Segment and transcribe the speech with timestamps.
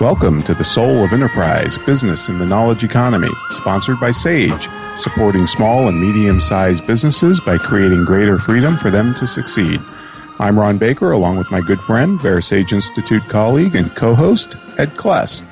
[0.00, 5.48] Welcome to the Soul of Enterprise Business in the Knowledge Economy, sponsored by SAGE, supporting
[5.48, 9.80] small and medium sized businesses by creating greater freedom for them to succeed.
[10.38, 14.90] I'm Ron Baker, along with my good friend, VeraSage Institute colleague and co host, Ed
[14.90, 15.42] Kless.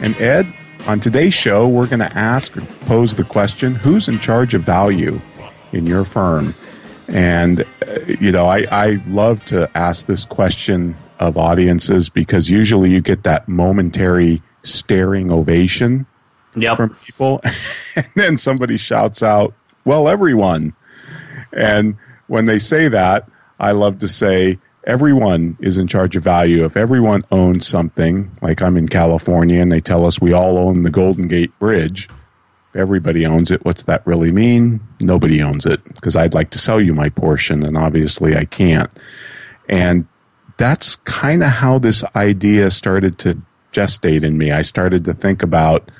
[0.00, 0.46] And Ed,
[0.86, 4.62] on today's show, we're going to ask or pose the question who's in charge of
[4.62, 5.20] value
[5.72, 6.54] in your firm?
[7.08, 10.96] And, uh, you know, I, I love to ask this question
[11.28, 16.06] of audiences because usually you get that momentary staring ovation
[16.56, 16.76] yep.
[16.76, 17.40] from people.
[17.96, 20.74] and then somebody shouts out, Well, everyone.
[21.52, 23.28] And when they say that,
[23.58, 26.64] I love to say, Everyone is in charge of value.
[26.64, 30.82] If everyone owns something, like I'm in California and they tell us we all own
[30.82, 32.08] the Golden Gate Bridge,
[32.70, 34.80] if everybody owns it, what's that really mean?
[34.98, 38.90] Nobody owns it because I'd like to sell you my portion, and obviously I can't.
[39.68, 40.08] And
[40.62, 43.36] that's kind of how this idea started to
[43.72, 44.52] gestate in me.
[44.52, 45.90] I started to think about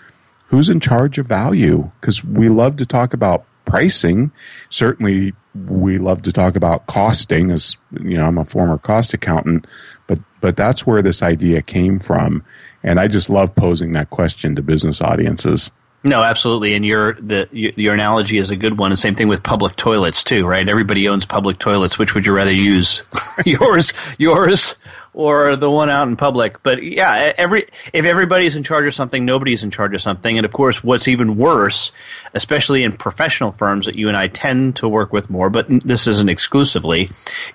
[0.46, 4.30] who's in charge of value because we love to talk about pricing.
[4.70, 5.32] Certainly,
[5.66, 7.50] we love to talk about costing.
[7.50, 9.66] As you know, I'm a former cost accountant,
[10.06, 12.44] but but that's where this idea came from,
[12.84, 15.72] and I just love posing that question to business audiences.
[16.04, 18.90] No, absolutely, and your the your analogy is a good one.
[18.90, 20.68] And same thing with public toilets too, right?
[20.68, 21.96] Everybody owns public toilets.
[21.96, 23.04] Which would you rather use,
[23.46, 24.74] yours, yours,
[25.14, 26.60] or the one out in public?
[26.64, 30.36] But yeah, every if everybody's in charge of something, nobody's in charge of something.
[30.36, 31.92] And of course, what's even worse,
[32.34, 36.08] especially in professional firms that you and I tend to work with more, but this
[36.08, 37.10] isn't exclusively,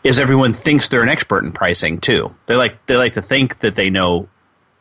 [0.06, 2.34] is everyone thinks they're an expert in pricing too.
[2.46, 4.30] They like they like to think that they know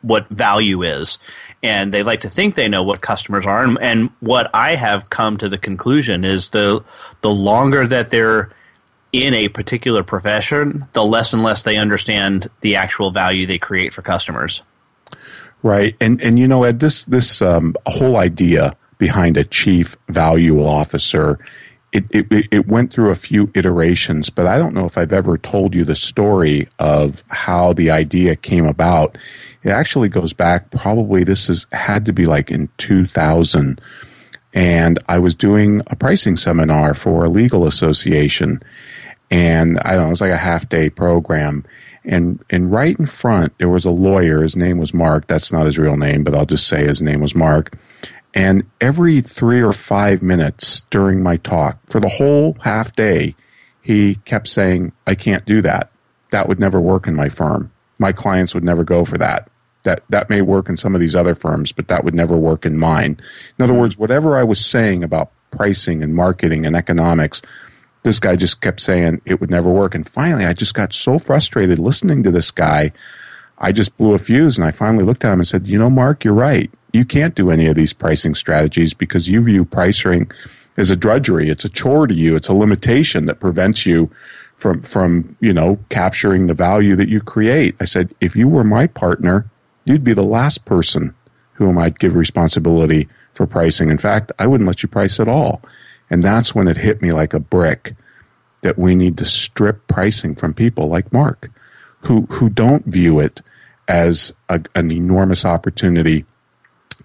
[0.01, 1.17] what value is
[1.63, 3.63] and they like to think they know what customers are.
[3.63, 6.83] And, and, what I have come to the conclusion is the
[7.21, 8.51] the longer that they're
[9.11, 13.93] in a particular profession, the less and less they understand the actual value they create
[13.93, 14.61] for customers.
[15.63, 20.63] Right, and and you know, Ed, this this um, whole idea behind a chief value
[20.63, 21.39] officer.
[21.97, 25.37] It, it, it went through a few iterations, but I don't know if I've ever
[25.37, 29.17] told you the story of how the idea came about.
[29.63, 33.81] It actually goes back probably this has had to be like in 2000
[34.53, 38.61] and I was doing a pricing seminar for a legal association
[39.29, 41.65] and I don't know it was like a half day program.
[42.05, 45.65] And and right in front there was a lawyer his name was Mark that's not
[45.65, 47.75] his real name but I'll just say his name was Mark
[48.37, 53.35] and every 3 or 5 minutes during my talk for the whole half day
[53.81, 55.91] he kept saying I can't do that
[56.31, 59.49] that would never work in my firm my clients would never go for that
[59.87, 62.65] that that may work in some of these other firms, but that would never work
[62.65, 63.19] in mine.
[63.57, 63.81] In other mm-hmm.
[63.81, 67.41] words, whatever I was saying about pricing and marketing and economics,
[68.03, 69.95] this guy just kept saying it would never work.
[69.95, 72.91] And finally, I just got so frustrated listening to this guy.
[73.59, 75.89] I just blew a fuse and I finally looked at him and said, You know,
[75.89, 76.71] Mark, you're right.
[76.93, 80.31] You can't do any of these pricing strategies because you view pricing
[80.77, 81.49] as a drudgery.
[81.49, 84.11] It's a chore to you, it's a limitation that prevents you
[84.55, 87.75] from from you know capturing the value that you create.
[87.79, 89.49] I said, if you were my partner,
[89.85, 91.13] you'd be the last person
[91.53, 93.89] who might give responsibility for pricing.
[93.89, 95.61] In fact, I wouldn't let you price at all.
[96.09, 97.95] And that's when it hit me like a brick
[98.61, 101.49] that we need to strip pricing from people like Mark,
[102.07, 103.41] who, who don't view it
[103.87, 106.25] as a, an enormous opportunity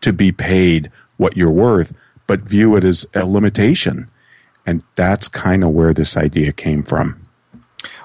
[0.00, 1.92] to be paid what you're worth,
[2.26, 4.08] but view it as a limitation.
[4.64, 7.20] And that's kind of where this idea came from.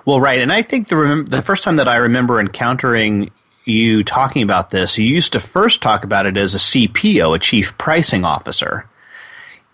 [0.06, 3.30] Well, right, and I think the the first time that I remember encountering
[3.66, 7.40] you talking about this, you used to first talk about it as a CPO, a
[7.40, 8.90] chief pricing officer.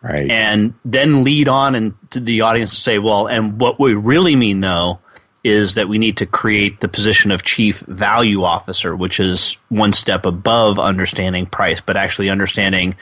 [0.02, 0.30] Right.
[0.30, 4.36] And then lead on and to the audience to say, well, and what we really
[4.36, 5.00] mean though
[5.44, 9.92] is that we need to create the position of chief value officer, which is one
[9.92, 12.95] step above understanding price, but actually understanding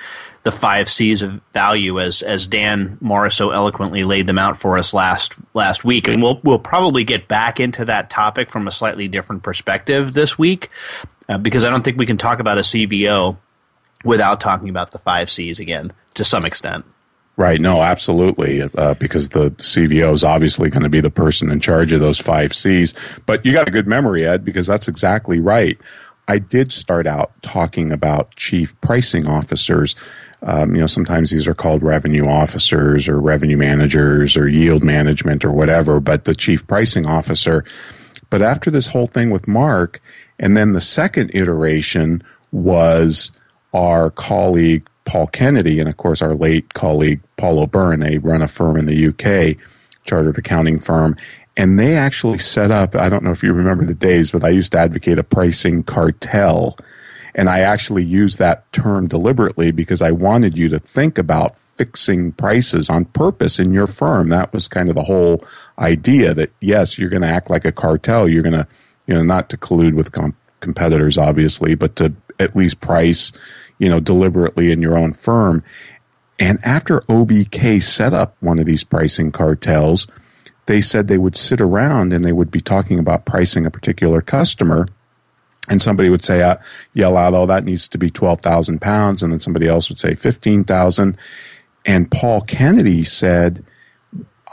[0.43, 4.77] the five C's of value as as Dan Morris so eloquently laid them out for
[4.77, 6.07] us last last week.
[6.07, 10.39] And we'll we'll probably get back into that topic from a slightly different perspective this
[10.39, 10.69] week,
[11.29, 13.37] uh, because I don't think we can talk about a CVO
[14.03, 16.85] without talking about the five C's again to some extent.
[17.37, 17.61] Right.
[17.61, 18.61] No, absolutely.
[18.61, 22.19] Uh, because the CVO is obviously going to be the person in charge of those
[22.19, 22.93] five C's.
[23.25, 25.79] But you got a good memory, Ed, because that's exactly right.
[26.27, 29.95] I did start out talking about chief pricing officers.
[30.43, 35.45] Um, you know, sometimes these are called revenue officers or revenue managers or yield management
[35.45, 37.63] or whatever, but the chief pricing officer.
[38.29, 40.01] But after this whole thing with Mark,
[40.39, 43.31] and then the second iteration was
[43.73, 47.99] our colleague Paul Kennedy, and of course our late colleague Paul O'Byrne.
[47.99, 49.57] They run a firm in the UK,
[50.05, 51.15] chartered accounting firm,
[51.57, 52.95] and they actually set up.
[52.95, 55.83] I don't know if you remember the days, but I used to advocate a pricing
[55.83, 56.77] cartel,
[57.35, 62.31] and I actually used that term deliberately because I wanted you to think about fixing
[62.33, 64.27] prices on purpose in your firm.
[64.27, 65.43] That was kind of the whole
[65.79, 68.29] idea that yes, you're going to act like a cartel.
[68.29, 68.67] You're going to,
[69.07, 73.31] you know, not to collude with com- competitors, obviously, but to at least price
[73.81, 75.63] you know, deliberately in your own firm.
[76.39, 80.05] And after OBK set up one of these pricing cartels,
[80.67, 84.21] they said they would sit around and they would be talking about pricing a particular
[84.21, 84.87] customer.
[85.67, 86.57] And somebody would say, uh,
[86.93, 89.23] yell out, oh, that needs to be 12,000 pounds.
[89.23, 91.17] And then somebody else would say 15,000.
[91.83, 93.65] And Paul Kennedy said,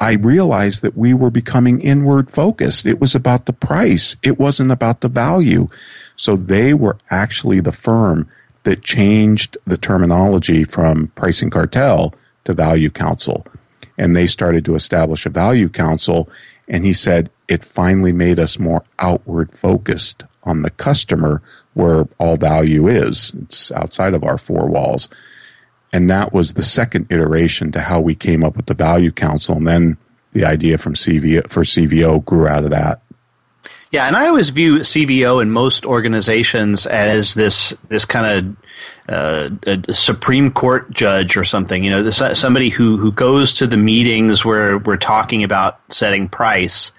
[0.00, 2.86] I realized that we were becoming inward focused.
[2.86, 4.16] It was about the price.
[4.22, 5.68] It wasn't about the value.
[6.16, 8.26] So they were actually the firm
[8.68, 13.46] that changed the terminology from pricing cartel to value council.
[13.96, 16.28] And they started to establish a value council.
[16.68, 21.40] And he said it finally made us more outward focused on the customer
[21.72, 23.32] where all value is.
[23.44, 25.08] It's outside of our four walls.
[25.90, 29.56] And that was the second iteration to how we came up with the value council.
[29.56, 29.96] And then
[30.32, 33.00] the idea from CVO for CVO grew out of that.
[33.90, 38.56] Yeah, and I always view CVO in most organizations as this this kind
[39.08, 41.82] of uh, a Supreme Court judge or something.
[41.82, 46.28] You know, this, somebody who who goes to the meetings where we're talking about setting
[46.28, 46.92] price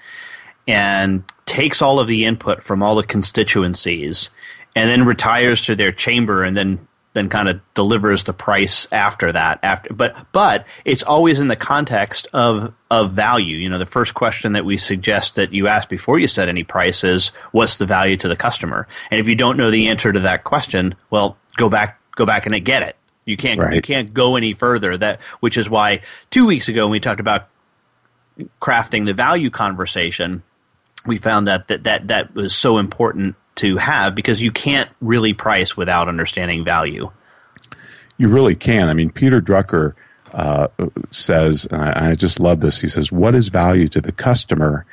[0.67, 4.29] and takes all of the input from all the constituencies
[4.75, 9.31] and then retires to their chamber and then then kind of delivers the price after
[9.31, 13.57] that after but but it's always in the context of of value.
[13.57, 16.63] You know the first question that we suggest that you ask before you set any
[16.63, 18.87] price is what's the value to the customer?
[19.11, 22.45] And if you don't know the answer to that question well go back go back
[22.45, 22.95] and get it.
[23.25, 23.73] You can't right.
[23.73, 24.97] you can't go any further.
[24.97, 26.01] That which is why
[26.31, 27.47] 2 weeks ago when we talked about
[28.61, 30.43] crafting the value conversation
[31.05, 35.33] we found that that that, that was so important to have because you can't really
[35.33, 37.11] price without understanding value.
[38.17, 38.89] You really can.
[38.89, 39.93] I mean, Peter Drucker
[40.33, 40.67] uh,
[41.11, 42.81] says, I just love this.
[42.81, 44.85] He says, "What is value to the customer?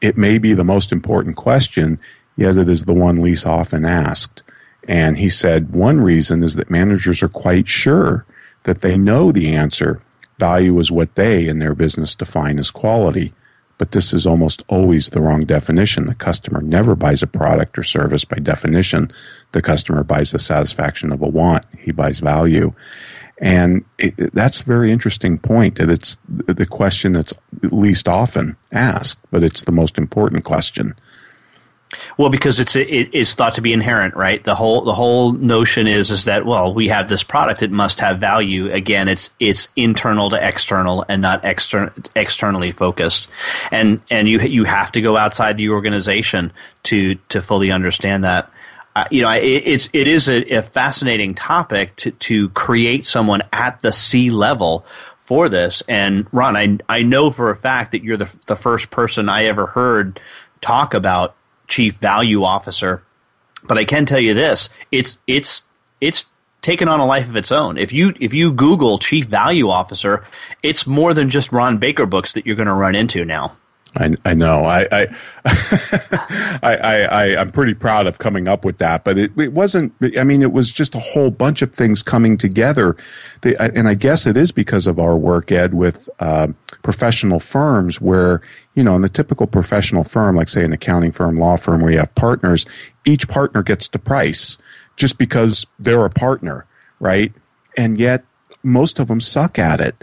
[0.00, 2.00] It may be the most important question,
[2.36, 4.42] yet it is the one least often asked."
[4.88, 8.26] And he said one reason is that managers are quite sure
[8.64, 10.00] that they know the answer.
[10.38, 13.32] Value is what they in their business define as quality.
[13.82, 16.06] But this is almost always the wrong definition.
[16.06, 19.10] The customer never buys a product or service by definition.
[19.50, 21.64] The customer buys the satisfaction of a want.
[21.76, 22.74] He buys value.
[23.38, 27.34] And it, that's a very interesting point that it's the question that's
[27.72, 30.94] least often asked, but it's the most important question.
[32.16, 34.42] Well, because it's it is thought to be inherent, right?
[34.42, 38.00] The whole the whole notion is is that well, we have this product; it must
[38.00, 38.72] have value.
[38.72, 43.28] Again, it's it's internal to external and not external externally focused,
[43.70, 46.52] and and you you have to go outside the organization
[46.84, 48.50] to to fully understand that.
[48.94, 53.42] Uh, you know, it, it's it is a, a fascinating topic to to create someone
[53.52, 54.84] at the C level
[55.20, 55.82] for this.
[55.88, 59.44] And Ron, I I know for a fact that you're the the first person I
[59.44, 60.20] ever heard
[60.60, 61.34] talk about
[61.72, 63.02] chief value officer.
[63.64, 65.64] But I can tell you this: it's it's
[66.00, 66.26] it's
[66.60, 67.78] taken on a life of its own.
[67.78, 70.24] If you if you Google chief value officer,
[70.62, 73.56] it's more than just Ron Baker books that you're going to run into now.
[73.94, 74.64] I, I know.
[74.64, 75.08] I I,
[76.62, 79.92] I I am pretty proud of coming up with that, but it, it wasn't.
[80.16, 82.96] I mean, it was just a whole bunch of things coming together,
[83.42, 86.48] they, and I guess it is because of our work, Ed, with uh,
[86.82, 88.40] professional firms, where
[88.74, 91.92] you know, in the typical professional firm, like say an accounting firm, law firm, where
[91.92, 92.64] you have partners,
[93.04, 94.56] each partner gets to price
[94.96, 96.66] just because they're a partner,
[96.98, 97.32] right?
[97.76, 98.24] And yet,
[98.62, 100.02] most of them suck at it.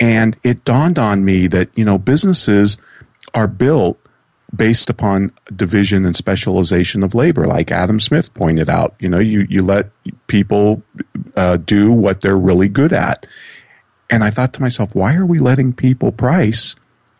[0.00, 2.78] And it dawned on me that you know businesses
[3.34, 3.98] are built
[4.54, 8.94] based upon division and specialization of labor, like Adam Smith pointed out.
[8.98, 9.90] You know, you, you let
[10.26, 10.82] people
[11.36, 13.26] uh, do what they're really good at.
[14.10, 16.76] And I thought to myself, why are we letting people price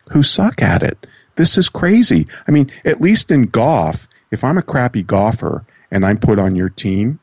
[0.09, 1.05] who suck at it?
[1.35, 2.27] This is crazy.
[2.47, 6.55] I mean, at least in golf, if I'm a crappy golfer and I'm put on
[6.55, 7.19] your team,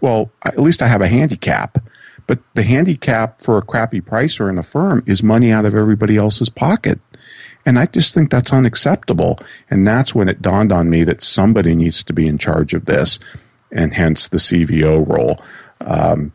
[0.00, 1.78] well, at least I have a handicap.
[2.26, 6.16] But the handicap for a crappy pricer in a firm is money out of everybody
[6.16, 7.00] else's pocket.
[7.66, 9.38] And I just think that's unacceptable.
[9.70, 12.84] And that's when it dawned on me that somebody needs to be in charge of
[12.84, 13.18] this,
[13.72, 15.40] and hence the CVO role.
[15.80, 16.32] Um,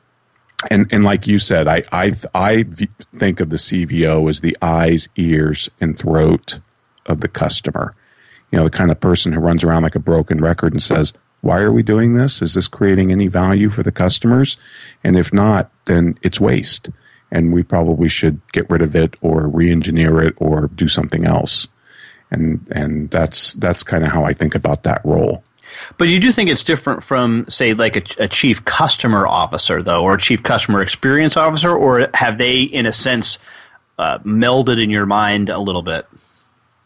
[0.70, 2.64] and and like you said, I I I
[3.16, 6.60] think of the CVO as the eyes, ears, and throat
[7.06, 7.96] of the customer.
[8.52, 11.14] You know, the kind of person who runs around like a broken record and says,
[11.42, 12.42] "Why are we doing this?
[12.42, 14.58] Is this creating any value for the customers?"
[15.04, 16.90] And if not, then it's waste
[17.32, 21.68] and we probably should get rid of it or re-engineer it or do something else.
[22.32, 25.44] And and that's that's kind of how I think about that role.
[25.98, 30.02] But you do think it's different from, say, like a, a, chief customer officer, though,
[30.02, 33.38] or a chief customer experience officer, or have they, in a sense,
[34.00, 36.08] uh, melded in your mind a little bit?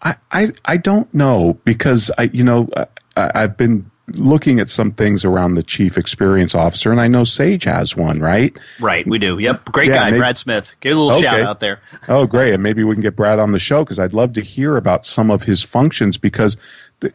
[0.02, 4.92] I, I, I don't know because I you know I, I've been looking at some
[4.92, 8.58] things around the chief experience officer, and I know Sage has one, right?
[8.80, 9.40] Right, we do.
[9.40, 10.74] Yep, great yeah, guy, maybe, Brad Smith.
[10.82, 11.24] Give a little okay.
[11.24, 11.80] shout out there.
[12.08, 14.42] oh, great, and maybe we can get Brad on the show because I'd love to
[14.42, 16.58] hear about some of his functions because.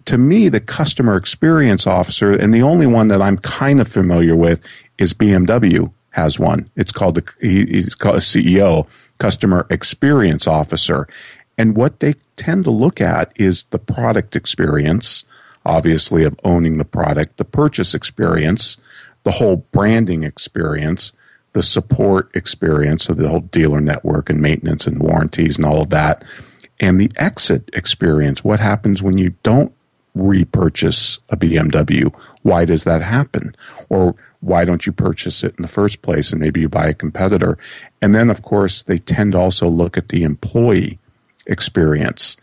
[0.04, 4.36] to me, the customer experience officer, and the only one that I'm kind of familiar
[4.36, 4.60] with
[4.98, 6.68] is BMW has one.
[6.76, 8.86] It's called the he's called a CEO,
[9.18, 11.08] customer experience officer,
[11.58, 15.24] and what they tend to look at is the product experience,
[15.68, 18.76] obviously, of owning the product, the purchase experience,
[19.24, 21.12] the whole branding experience,
[21.52, 25.90] the support experience of the whole dealer network and maintenance and warranties and all of
[25.90, 26.24] that,
[26.80, 28.42] and the exit experience.
[28.42, 29.72] What happens when you don't
[30.14, 32.14] repurchase a BMW?
[32.42, 33.54] Why does that happen?
[33.88, 36.94] Or why don't you purchase it in the first place and maybe you buy a
[36.94, 37.58] competitor?
[38.00, 40.98] And then, of course, they tend to also look at the employee
[41.46, 42.36] experience.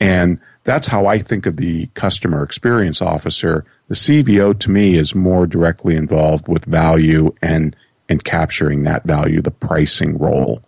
[0.00, 3.64] And that's how I think of the customer experience officer.
[3.88, 7.76] The CVO to me is more directly involved with value and
[8.08, 10.62] and capturing that value, the pricing role.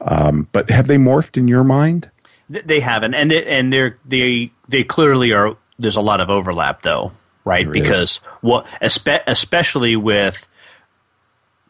[0.00, 2.10] Um, but have they morphed in your mind?
[2.48, 5.56] They haven't, and they, and they're they they clearly are.
[5.78, 7.12] There's a lot of overlap, though,
[7.44, 7.64] right?
[7.64, 8.16] There because is.
[8.42, 10.46] what, especially with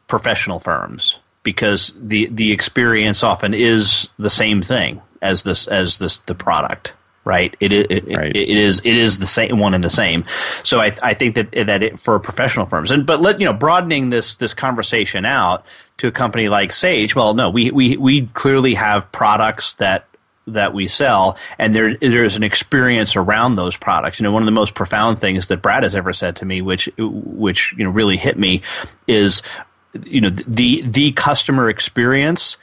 [0.09, 6.19] professional firms, because the the experience often is the same thing as this as this
[6.19, 7.57] the product right?
[7.61, 8.35] It, it, it, right.
[8.35, 10.25] it is it is the same one and the same.
[10.63, 13.53] So I, I think that that it, for professional firms and but let you know
[13.53, 15.65] broadening this this conversation out
[15.99, 17.15] to a company like Sage.
[17.15, 20.07] Well, no, we we we clearly have products that
[20.49, 24.19] that we sell, and there there's an experience around those products.
[24.19, 26.63] You know, one of the most profound things that Brad has ever said to me,
[26.63, 28.63] which which you know really hit me,
[29.07, 29.43] is
[30.05, 32.57] you know the the customer experience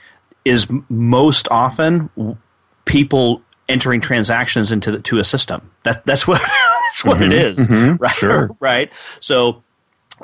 [0.44, 2.10] is most often
[2.84, 5.70] people entering transactions into the, to a system.
[5.84, 8.14] That that's what that's what mm-hmm, it is, mm-hmm, right?
[8.14, 8.50] Sure.
[8.60, 8.92] right.
[9.20, 9.62] So.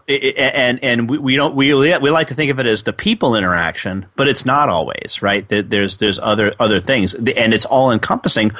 [0.08, 3.34] and and we, we don't we we like to think of it as the people
[3.34, 5.48] interaction, but it's not always right.
[5.48, 8.52] There's there's other other things, and it's all encompassing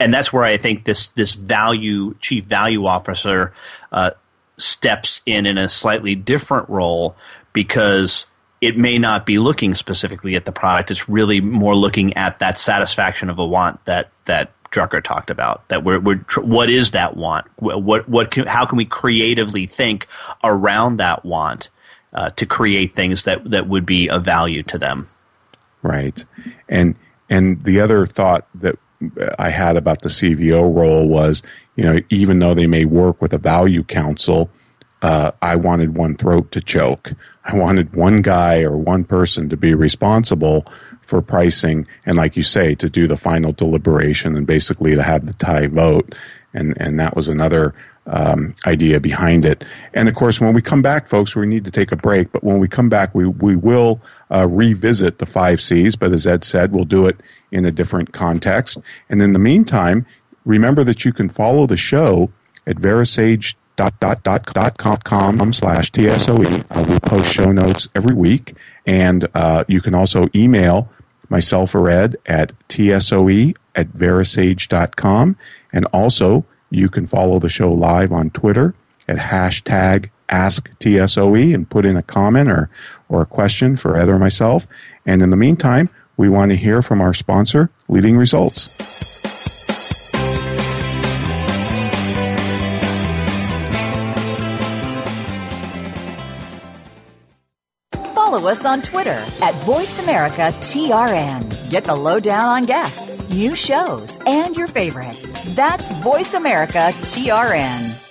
[0.00, 3.52] and that's where I think this this value chief value officer
[3.92, 4.12] uh,
[4.56, 7.16] steps in in a slightly different role
[7.52, 8.26] because
[8.60, 10.90] it may not be looking specifically at the product.
[10.90, 15.66] It's really more looking at that satisfaction of a want that that Drucker talked about.
[15.68, 17.46] That we're, we're what is that want?
[17.56, 20.06] What what can, how can we creatively think
[20.42, 21.70] around that want
[22.12, 25.08] uh, to create things that that would be of value to them?
[25.82, 26.24] Right,
[26.68, 26.96] and
[27.30, 28.78] and the other thought that
[29.38, 31.42] I had about the CVO role was,
[31.76, 34.50] you know, even though they may work with a value council,
[35.02, 37.12] uh, I wanted one throat to choke.
[37.44, 40.66] I wanted one guy or one person to be responsible
[41.02, 45.26] for pricing and, like you say, to do the final deliberation and basically to have
[45.26, 46.14] the tie vote.
[46.52, 47.74] And, and that was another
[48.06, 49.64] um, idea behind it.
[49.94, 52.32] And of course, when we come back, folks, we need to take a break.
[52.32, 54.00] But when we come back, we, we will
[54.30, 55.94] uh, revisit the five C's.
[55.94, 57.20] But as Ed said, we'll do it
[57.52, 58.78] in a different context.
[59.08, 60.06] And in the meantime,
[60.44, 62.30] remember that you can follow the show
[62.66, 66.64] at Verasage dot dot dot dot com slash tsoe.
[66.68, 68.54] Uh, we post show notes every week,
[68.84, 70.90] and uh, you can also email
[71.30, 75.36] myself or Ed at tsoe at verasage.com.
[75.72, 78.74] And also, you can follow the show live on Twitter
[79.06, 82.68] at hashtag AskTSOE and put in a comment or,
[83.08, 84.66] or a question for Ed or myself.
[85.06, 89.17] And in the meantime, we want to hear from our sponsor, Leading Results.
[98.28, 101.70] Follow us on Twitter at VoiceAmericaTRN.
[101.70, 105.34] Get the lowdown on guests, new shows, and your favorites.
[105.54, 108.04] That's VoiceAmericaTRN.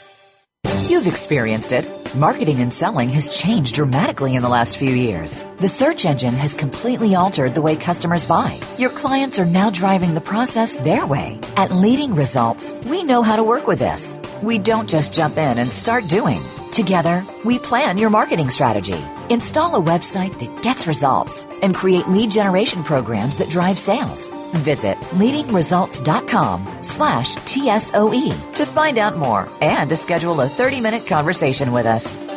[0.90, 1.86] You've experienced it.
[2.16, 5.46] Marketing and selling has changed dramatically in the last few years.
[5.58, 8.60] The search engine has completely altered the way customers buy.
[8.80, 11.40] Your clients are now driving the process their way.
[11.58, 14.20] At Leading Results, we know how to work with this.
[14.42, 16.42] We don't just jump in and start doing.
[16.78, 22.30] Together, we plan your marketing strategy, install a website that gets results, and create lead
[22.30, 24.30] generation programs that drive sales.
[24.58, 31.88] Visit leadingresults.com slash TSOE to find out more and to schedule a 30-minute conversation with
[31.88, 32.37] us.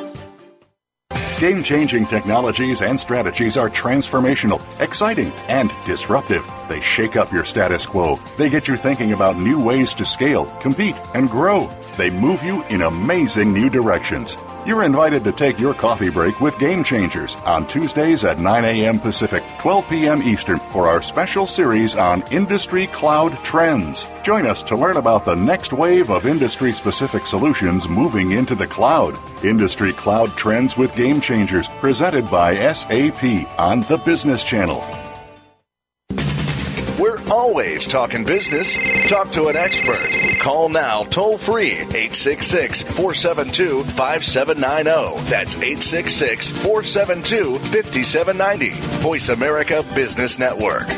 [1.40, 6.46] Game changing technologies and strategies are transformational, exciting, and disruptive.
[6.68, 8.16] They shake up your status quo.
[8.36, 11.70] They get you thinking about new ways to scale, compete, and grow.
[11.96, 14.36] They move you in amazing new directions.
[14.66, 19.00] You're invited to take your coffee break with Game Changers on Tuesdays at 9 a.m.
[19.00, 20.22] Pacific, 12 p.m.
[20.22, 24.06] Eastern for our special series on industry cloud trends.
[24.22, 28.66] Join us to learn about the next wave of industry specific solutions moving into the
[28.66, 29.18] cloud.
[29.42, 34.99] Industry Cloud Trends with Game Changers, presented by SAP on the Business Channel.
[37.30, 38.76] Always talking business.
[39.08, 40.10] Talk to an expert.
[40.40, 45.30] Call now toll free 866 472 5790.
[45.30, 48.70] That's 866 472 5790.
[49.00, 50.88] Voice America Business Network.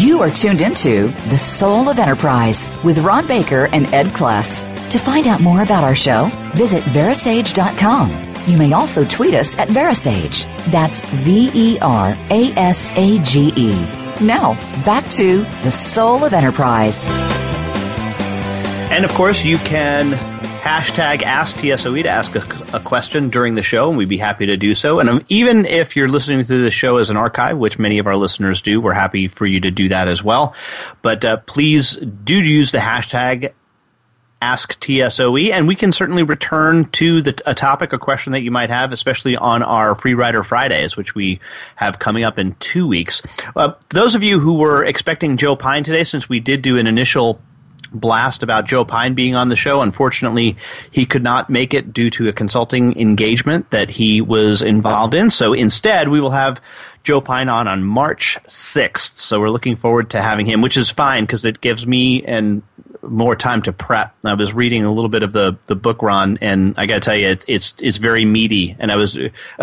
[0.00, 4.64] You are tuned into The Soul of Enterprise with Ron Baker and Ed Kless.
[4.90, 8.27] To find out more about our show, visit verasage.com.
[8.48, 10.44] You may also tweet us at Verasage.
[10.72, 13.72] That's V E R A S A G E.
[14.22, 14.54] Now,
[14.86, 17.06] back to The Soul of Enterprise.
[18.90, 20.14] And of course, you can
[20.68, 24.46] hashtag Ask TSOE to ask a, a, question during the show, and we'd be happy
[24.46, 24.98] to do so.
[24.98, 28.06] And um, even if you're listening to the show as an archive, which many of
[28.06, 30.54] our listeners do, we're happy for you to do that as well.
[31.02, 33.52] But uh, please do use the hashtag
[34.40, 38.50] Ask TSOE, and we can certainly return to the, a topic, a question that you
[38.50, 41.40] might have, especially on our Free Rider Fridays, which we
[41.76, 43.20] have coming up in two weeks.
[43.56, 46.86] Uh, those of you who were expecting Joe Pine today, since we did do an
[46.86, 47.40] initial
[47.92, 49.80] blast about Joe Pine being on the show.
[49.80, 50.56] Unfortunately,
[50.90, 55.30] he could not make it due to a consulting engagement that he was involved in.
[55.30, 56.60] So instead, we will have
[57.04, 59.16] Joe Pine on on March 6th.
[59.16, 62.62] So we're looking forward to having him, which is fine because it gives me and
[63.02, 64.14] more time to prep.
[64.24, 67.00] I was reading a little bit of the, the book, Ron, and I got to
[67.00, 68.76] tell you, it, it's it's very meaty.
[68.78, 69.18] And I was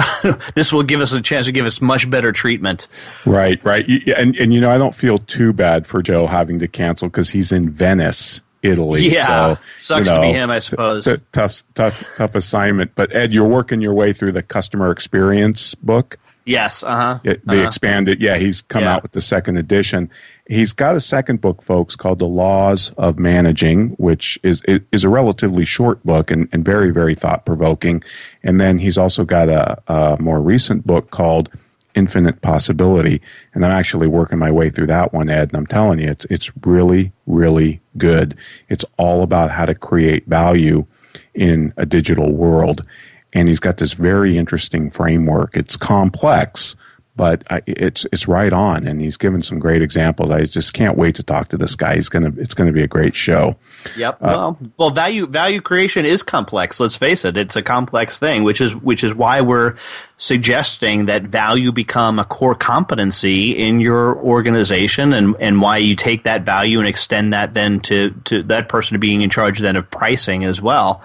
[0.55, 2.87] this will give us a chance to give us much better treatment.
[3.25, 3.87] Right, right.
[4.07, 7.29] And and you know, I don't feel too bad for Joe having to cancel because
[7.29, 8.41] he's in Venice.
[8.61, 9.09] Italy.
[9.09, 11.05] Yeah, so, sucks you know, to be him, I suppose.
[11.05, 12.95] T- tough, tough, tough assignment.
[12.95, 16.17] But Ed, you're working your way through the customer experience book.
[16.45, 17.19] Yes, uh-huh.
[17.23, 17.67] It, they uh-huh.
[17.67, 18.21] expanded.
[18.21, 18.95] Yeah, he's come Yeah.
[18.95, 20.11] out with the second edition.
[20.47, 25.09] He's got a second book, folks, called The Laws of Managing, which is is a
[25.09, 28.03] relatively short book and, and very, very thought provoking.
[28.43, 31.49] And then he's also got a, a more recent book called
[31.95, 33.21] Infinite Possibility.
[33.53, 35.49] And I'm actually working my way through that one, Ed.
[35.49, 38.37] And I'm telling you, it's it's really, really good.
[38.69, 40.85] It's all about how to create value
[41.33, 42.85] in a digital world.
[43.33, 45.57] And he's got this very interesting framework.
[45.57, 46.75] It's complex,
[47.15, 48.85] but I- it's it's right on.
[48.85, 50.31] And he's given some great examples.
[50.31, 51.95] I just can't wait to talk to this guy.
[51.95, 53.55] He's gonna it's gonna be a great show.
[53.95, 54.15] Yep.
[54.15, 56.79] Uh, well, well, value value creation is complex.
[56.79, 59.75] Let's face it; it's a complex thing, which is which is why we're
[60.17, 66.23] suggesting that value become a core competency in your organization, and and why you take
[66.23, 69.89] that value and extend that then to to that person being in charge then of
[69.89, 71.01] pricing as well.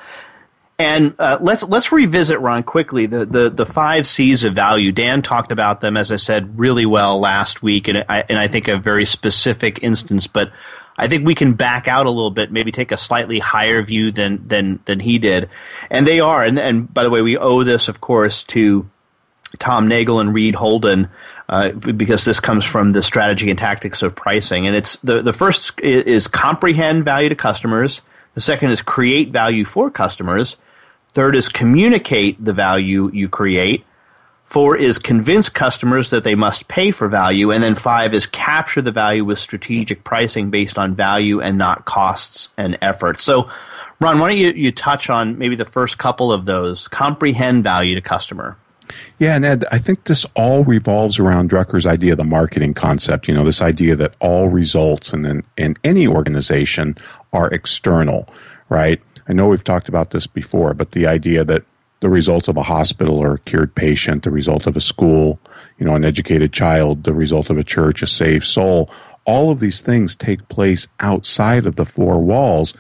[0.81, 4.93] And uh, let's let's revisit Ron quickly the, the the five C's of value.
[4.93, 8.49] Dan talked about them as I said really well last week, and I and I
[8.49, 10.27] think a very specific instance.
[10.27, 10.51] But
[10.97, 14.11] I think we can back out a little bit, maybe take a slightly higher view
[14.11, 15.51] than than than he did.
[15.91, 18.89] And they are, and and by the way, we owe this, of course, to
[19.59, 21.09] Tom Nagle and Reed Holden,
[21.51, 24.67] uh, because this comes from the strategy and tactics of pricing.
[24.67, 28.01] And it's the the first i- is comprehend value to customers.
[28.33, 30.57] The second is create value for customers.
[31.13, 33.85] Third is communicate the value you create.
[34.45, 37.53] Four is convince customers that they must pay for value.
[37.53, 41.85] And then five is capture the value with strategic pricing based on value and not
[41.85, 43.21] costs and effort.
[43.21, 43.49] So,
[44.01, 46.89] Ron, why don't you, you touch on maybe the first couple of those?
[46.89, 48.57] Comprehend value to customer.
[49.19, 53.29] Yeah, and Ed, I think this all revolves around Drucker's idea of the marketing concept.
[53.29, 56.97] You know, this idea that all results in, in, in any organization
[57.33, 58.27] are external,
[58.69, 59.01] right?
[59.31, 61.63] I know we've talked about this before, but the idea that
[62.01, 65.39] the results of a hospital or a cured patient, the result of a school,
[65.79, 68.91] you know, an educated child, the result of a church, a saved soul,
[69.27, 72.75] all of these things take place outside of the four walls.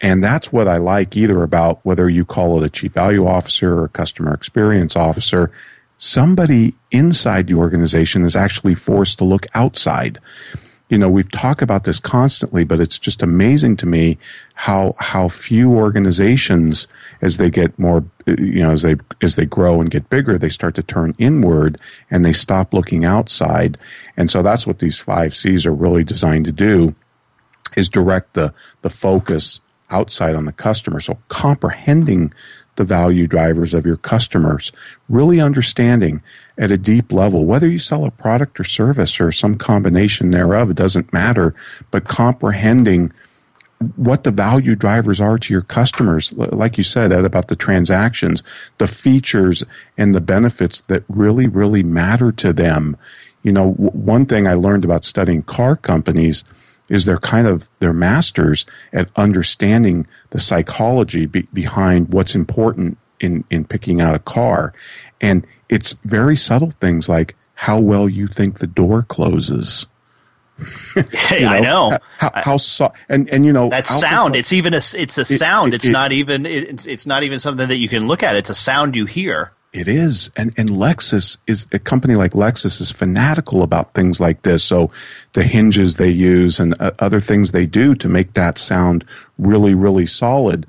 [0.00, 3.74] And that's what I like either about whether you call it a chief value officer
[3.74, 5.52] or a customer experience officer.
[5.98, 10.18] Somebody inside the organization is actually forced to look outside
[10.90, 14.18] you know, we've talked about this constantly, but it's just amazing to me
[14.54, 16.88] how how few organizations,
[17.22, 20.48] as they get more, you know, as they as they grow and get bigger, they
[20.48, 23.78] start to turn inward and they stop looking outside.
[24.16, 26.96] And so that's what these five C's are really designed to do,
[27.76, 31.00] is direct the the focus outside on the customer.
[31.00, 32.32] So comprehending
[32.76, 34.72] the value drivers of your customers,
[35.08, 36.22] really understanding
[36.60, 40.70] at a deep level, whether you sell a product or service or some combination thereof,
[40.70, 41.54] it doesn't matter,
[41.90, 43.10] but comprehending
[43.96, 46.34] what the value drivers are to your customers.
[46.34, 48.42] Like you said, Ed, about the transactions,
[48.76, 49.64] the features
[49.96, 52.94] and the benefits that really, really matter to them.
[53.42, 56.44] You know, one thing I learned about studying car companies
[56.90, 63.44] is they're kind of they're masters at understanding the psychology be, behind what's important in
[63.48, 64.74] in picking out a car
[65.22, 69.86] and it's very subtle things like how well you think the door closes
[70.94, 74.36] hey, know, I know how, how so, and and you know that sound.
[74.36, 75.72] It's even a it's a sound.
[75.72, 78.22] It, it, it's it, not even it's it's not even something that you can look
[78.22, 78.36] at.
[78.36, 79.52] It's a sound you hear.
[79.72, 80.32] It is.
[80.36, 84.64] And, and Lexus is a company like Lexus is fanatical about things like this.
[84.64, 84.90] So
[85.34, 89.04] the hinges they use and uh, other things they do to make that sound
[89.38, 90.66] really, really solid.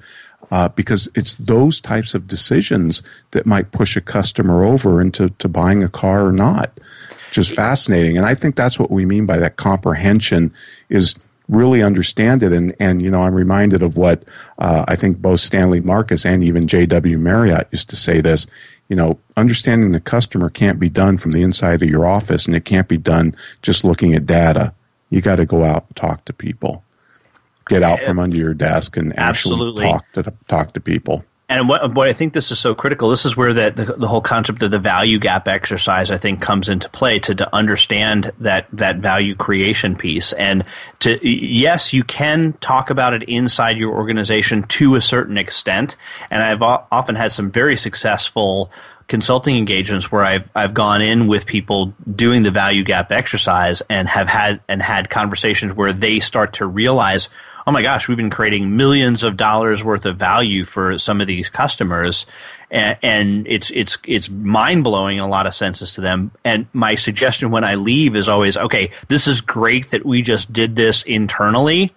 [0.51, 5.47] Uh, because it's those types of decisions that might push a customer over into to
[5.47, 6.77] buying a car or not.
[7.31, 8.17] Just fascinating.
[8.17, 10.53] And I think that's what we mean by that comprehension
[10.89, 11.15] is
[11.47, 12.51] really understand it.
[12.51, 14.23] And, and you know, I'm reminded of what
[14.59, 17.17] uh, I think both Stanley Marcus and even J.W.
[17.17, 18.45] Marriott used to say this
[18.91, 22.57] you know, understanding the customer can't be done from the inside of your office and
[22.57, 24.73] it can't be done just looking at data.
[25.09, 26.83] You got to go out and talk to people.
[27.71, 29.85] Get out from under your desk and actually Absolutely.
[29.85, 33.25] talk to talk to people and what, what I think this is so critical, this
[33.25, 36.69] is where the, the, the whole concept of the value gap exercise, I think, comes
[36.69, 40.31] into play to, to understand that that value creation piece.
[40.31, 40.63] And
[40.99, 45.97] to yes, you can talk about it inside your organization to a certain extent.
[46.29, 48.71] And I've often had some very successful
[49.09, 54.07] consulting engagements where I've I've gone in with people doing the value gap exercise and
[54.07, 57.27] have had and had conversations where they start to realize
[57.71, 61.27] oh my gosh, we've been creating millions of dollars worth of value for some of
[61.27, 62.25] these customers.
[62.69, 66.31] And, and it's it's it's mind blowing in a lot of senses to them.
[66.43, 70.51] And my suggestion when I leave is always, okay, this is great that we just
[70.51, 71.95] did this internally.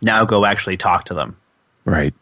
[0.00, 1.36] Now go actually talk to them.
[1.84, 2.12] Right.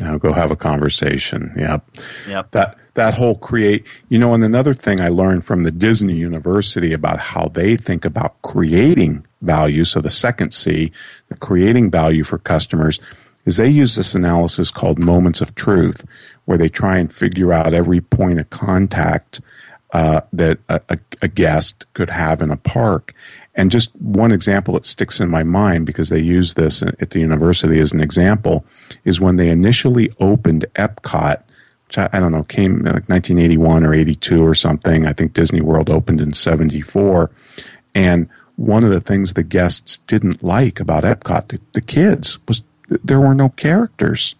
[0.00, 1.52] Now go have a conversation.
[1.56, 1.90] Yep.
[2.28, 2.50] Yep.
[2.52, 6.92] That that whole create you know and another thing i learned from the disney university
[6.92, 10.90] about how they think about creating value so the second c
[11.28, 12.98] the creating value for customers
[13.44, 16.04] is they use this analysis called moments of truth
[16.46, 19.40] where they try and figure out every point of contact
[19.92, 23.14] uh, that a, a, a guest could have in a park
[23.56, 27.20] and just one example that sticks in my mind because they use this at the
[27.20, 28.64] university as an example
[29.04, 31.42] is when they initially opened Epcot
[31.86, 35.06] which I, I, don't know, came like 1981 or 82 or something.
[35.06, 37.30] I think Disney World opened in 74.
[37.94, 42.62] And one of the things the guests didn't like about Epcot, the, the kids, was
[42.88, 44.34] there were no characters.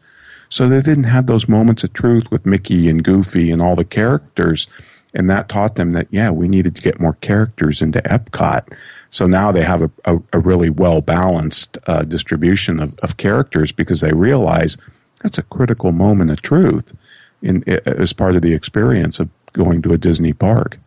[0.48, 3.84] So they didn't have those moments of truth with Mickey and Goofy and all the
[3.84, 4.68] characters.
[5.14, 8.72] And that taught them that, yeah, we needed to get more characters into Epcot.
[9.16, 13.72] So now they have a, a, a really well balanced uh, distribution of, of characters
[13.72, 14.76] because they realize
[15.22, 16.92] that's a critical moment of truth
[17.40, 20.78] in as part of the experience of going to a Disney park.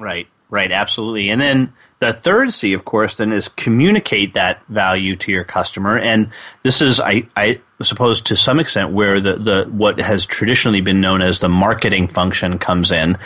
[0.00, 1.30] Right, right, absolutely.
[1.30, 5.96] And then the third C, of course, then is communicate that value to your customer.
[5.96, 10.80] And this is, I, I suppose, to some extent, where the, the what has traditionally
[10.80, 13.16] been known as the marketing function comes in.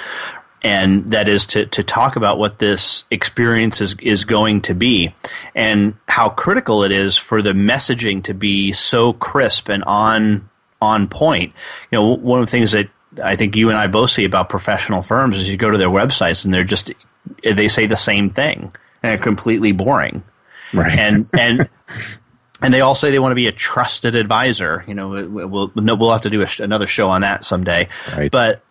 [0.63, 5.15] And that is to, to talk about what this experience is, is going to be
[5.55, 10.49] and how critical it is for the messaging to be so crisp and on
[10.81, 11.53] on point.
[11.91, 12.89] You know, one of the things that
[13.23, 15.89] I think you and I both see about professional firms is you go to their
[15.89, 16.93] websites and they're just
[17.43, 20.23] they say the same thing and they're completely boring.
[20.73, 20.99] Right.
[20.99, 21.69] And and
[22.61, 24.85] and they all say they want to be a trusted advisor.
[24.87, 27.89] You know, we'll we'll have to do a, another show on that someday.
[28.17, 28.31] Right.
[28.31, 28.63] But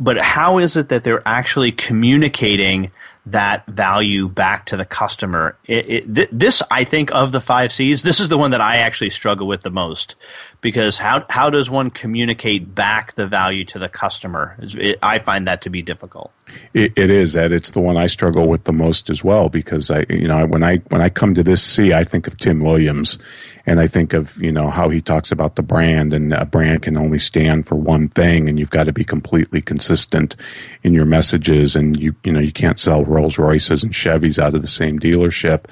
[0.00, 2.90] but how is it that they're actually communicating
[3.26, 5.56] that value back to the customer.
[5.66, 8.60] It, it, th- this, I think, of the five C's, this is the one that
[8.60, 10.16] I actually struggle with the most
[10.62, 14.56] because how how does one communicate back the value to the customer?
[14.60, 16.32] It, I find that to be difficult.
[16.72, 17.52] It, it is Ed.
[17.52, 20.62] It's the one I struggle with the most as well because I, you know, when
[20.62, 23.18] I when I come to this C, I think of Tim Williams,
[23.66, 26.82] and I think of you know how he talks about the brand and a brand
[26.82, 30.36] can only stand for one thing, and you've got to be completely consistent
[30.84, 34.54] in your messages, and you you know you can't sell Rolls Royces and Chevys out
[34.54, 35.64] of the same dealership.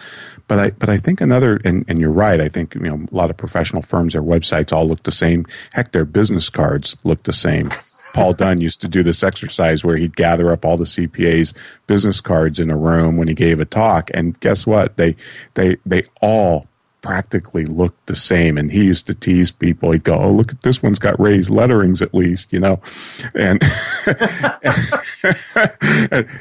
[0.50, 2.40] But I, but I think another, and, and you're right.
[2.40, 5.46] I think you know a lot of professional firms, their websites all look the same.
[5.72, 7.70] Heck, their business cards look the same.
[8.14, 11.54] Paul Dunn used to do this exercise where he'd gather up all the CPA's
[11.86, 14.96] business cards in a room when he gave a talk, and guess what?
[14.96, 15.14] They
[15.54, 16.66] they they all
[17.02, 18.58] practically looked the same.
[18.58, 19.92] And he used to tease people.
[19.92, 22.80] He'd go, "Oh, look at this one's got raised letterings at least," you know,
[23.34, 23.62] and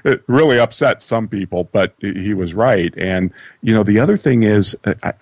[0.06, 1.66] it really upset some people.
[1.66, 2.94] But he was right.
[2.98, 5.14] And you know, the other thing is, I,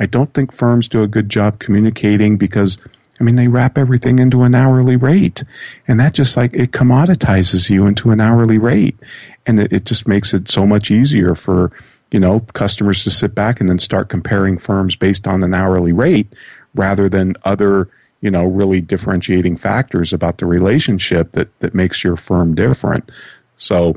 [0.00, 2.78] I don't think firms do a good job communicating because.
[3.20, 5.44] I mean, they wrap everything into an hourly rate,
[5.86, 8.96] and that just like it commoditizes you into an hourly rate,
[9.46, 11.70] and it, it just makes it so much easier for
[12.12, 15.92] you know, customers to sit back and then start comparing firms based on an hourly
[15.92, 16.30] rate
[16.74, 17.88] rather than other,
[18.20, 23.10] you know, really differentiating factors about the relationship that, that makes your firm different.
[23.56, 23.96] So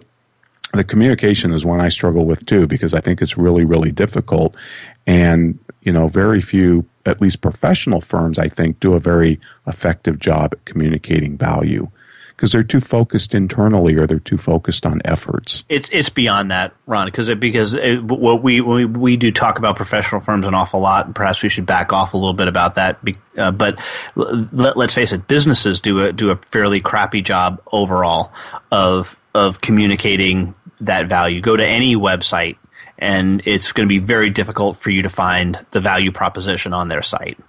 [0.74, 4.56] the communication is one I struggle with too because I think it's really, really difficult.
[5.06, 10.20] And, you know, very few, at least professional firms, I think, do a very effective
[10.20, 11.90] job at communicating value
[12.36, 15.64] because they're too focused internally or they're too focused on efforts.
[15.70, 19.58] It's it's beyond that, Ron, because it, because it, what we, we we do talk
[19.58, 22.48] about professional firms an awful lot, and perhaps we should back off a little bit
[22.48, 23.00] about that.
[23.38, 23.80] Uh, but
[24.16, 28.32] let, us face it, businesses do a do a fairly crappy job overall
[28.72, 31.42] of of communicating that value.
[31.42, 32.58] Go to any website,
[32.98, 36.90] and it's going to be very difficult for you to find the value proposition on
[36.90, 37.40] their site.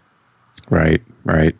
[0.70, 1.56] Right, right.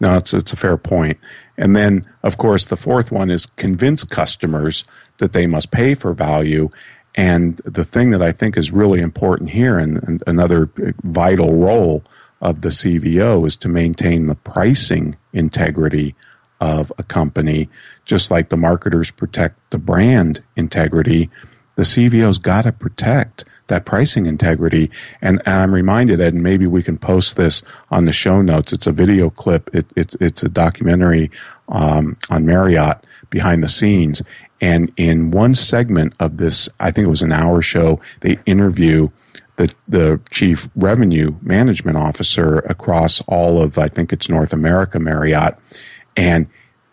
[0.00, 1.18] No, it's it's a fair point.
[1.56, 4.84] And then, of course, the fourth one is convince customers
[5.18, 6.70] that they must pay for value.
[7.14, 10.68] And the thing that I think is really important here, and, and another
[11.04, 12.02] vital role
[12.40, 16.14] of the CVO, is to maintain the pricing integrity
[16.60, 17.68] of a company.
[18.04, 21.30] Just like the marketers protect the brand integrity,
[21.76, 24.90] the CVO's got to protect that pricing integrity.
[25.22, 28.72] And, and, I'm reminded, and maybe we can post this on the show notes.
[28.72, 29.74] It's a video clip.
[29.74, 31.30] It, it, it's a documentary
[31.68, 34.22] um, on Marriott behind the scenes.
[34.60, 39.08] And in one segment of this, I think it was an hour show, they interview
[39.56, 45.56] the the chief revenue management officer across all of I think it's North America Marriott,
[46.16, 46.48] and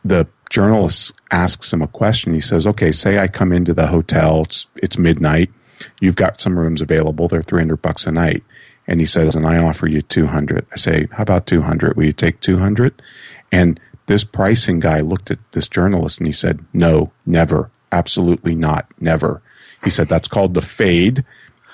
[0.05, 2.34] the journalist asks him a question.
[2.34, 4.43] He says, "Okay, say I come into the hotel.
[4.43, 5.51] It's it's midnight.
[6.00, 7.28] You've got some rooms available.
[7.28, 8.44] They're 300 bucks a night.
[8.88, 10.65] And he says, and I offer you 200.
[10.72, 11.96] I say, how about 200?
[11.96, 13.02] Will you take 200?
[13.52, 17.70] And this pricing guy looked at this journalist and he said, no, never.
[17.91, 18.88] Absolutely not.
[19.00, 19.41] Never.
[19.84, 21.24] He said, that's called the fade.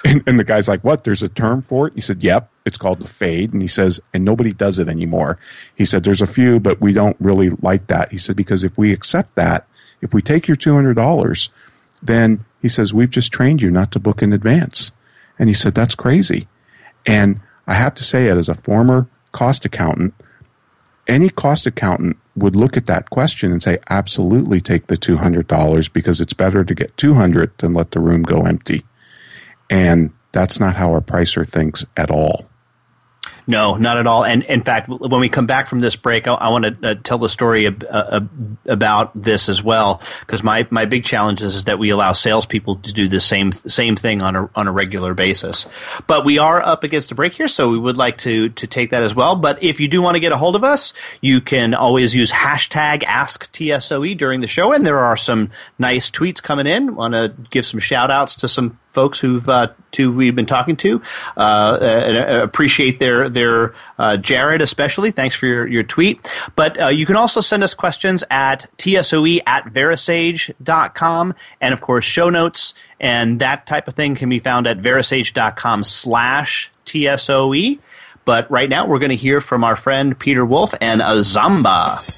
[0.06, 1.04] And, and, the guy's like, what?
[1.04, 1.94] There's a term for it?
[1.96, 3.52] He said, yep, it's called the fade.
[3.52, 5.40] And he says, and nobody does it anymore.
[5.76, 8.12] He said, there's a few, but we don't really like that.
[8.12, 9.68] He said, because if we accept that,
[10.02, 11.50] if we take your $200,
[12.04, 14.92] then he says, We've just trained you not to book in advance.
[15.40, 16.48] And he said, That's crazy.
[17.06, 20.14] And I have to say it as a former cost accountant,
[21.08, 26.22] any cost accountant would look at that question and say, absolutely take the $200 because
[26.22, 28.86] it's better to get 200 than let the room go empty.
[29.70, 32.48] And that's not how a pricer thinks at all.
[33.50, 34.26] No, not at all.
[34.26, 36.96] And in fact, when we come back from this break, I, I want to uh,
[37.02, 38.20] tell the story ab- uh,
[38.66, 42.76] about this as well, because my, my big challenge is, is that we allow salespeople
[42.80, 45.66] to do the same same thing on a on a regular basis.
[46.08, 48.90] But we are up against a break here, so we would like to to take
[48.90, 49.38] that as well.
[49.38, 52.32] But if you do want to get a hold of us, you can always use
[52.32, 56.96] hashtag AskTSOE during the show, and there are some nice tweets coming in.
[56.96, 61.00] Want to give some shout outs to some folks who've uh, we've been talking to.
[61.38, 65.12] Uh, uh, appreciate their their uh, Jared especially.
[65.12, 66.28] Thanks for your, your tweet.
[66.56, 71.36] But uh, you can also send us questions at tsoe at verasage.com.
[71.62, 75.84] and of course show notes and that type of thing can be found at verasage.com
[75.84, 77.78] slash tsoe.
[78.26, 82.17] But right now we're going to hear from our friend Peter Wolf and Azamba.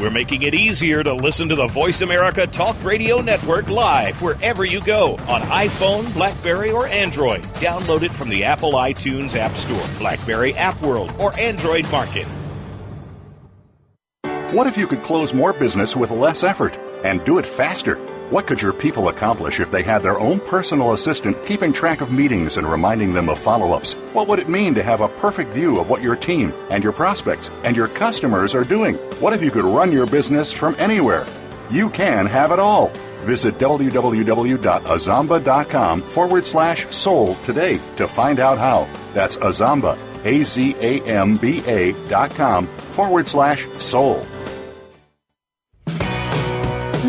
[0.00, 4.64] We're making it easier to listen to the Voice America Talk Radio Network live wherever
[4.64, 7.42] you go on iPhone, Blackberry, or Android.
[7.60, 12.26] Download it from the Apple iTunes App Store, Blackberry App World, or Android Market.
[14.54, 17.98] What if you could close more business with less effort and do it faster?
[18.30, 22.12] What could your people accomplish if they had their own personal assistant keeping track of
[22.12, 23.94] meetings and reminding them of follow ups?
[24.12, 26.92] What would it mean to have a perfect view of what your team and your
[26.92, 28.94] prospects and your customers are doing?
[29.18, 31.26] What if you could run your business from anywhere?
[31.72, 32.90] You can have it all.
[33.26, 38.88] Visit www.azamba.com forward slash soul today to find out how.
[39.12, 44.24] That's Azamba, A Z A M B A dot com forward slash soul.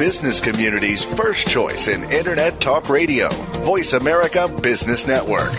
[0.00, 3.28] Business community's first choice in Internet Talk Radio.
[3.60, 5.52] Voice America Business Network.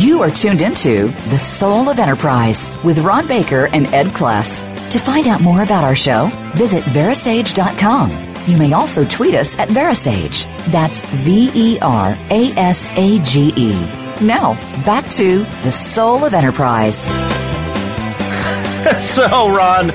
[0.00, 4.64] You are tuned into The Soul of Enterprise with Ron Baker and Ed Kless.
[4.90, 8.10] To find out more about our show, visit Verasage.com.
[8.46, 10.46] You may also tweet us at Verasage.
[10.72, 14.03] That's V E R A S A G E.
[14.22, 17.04] Now, back to The Soul of Enterprise.
[18.98, 19.90] so, Ron,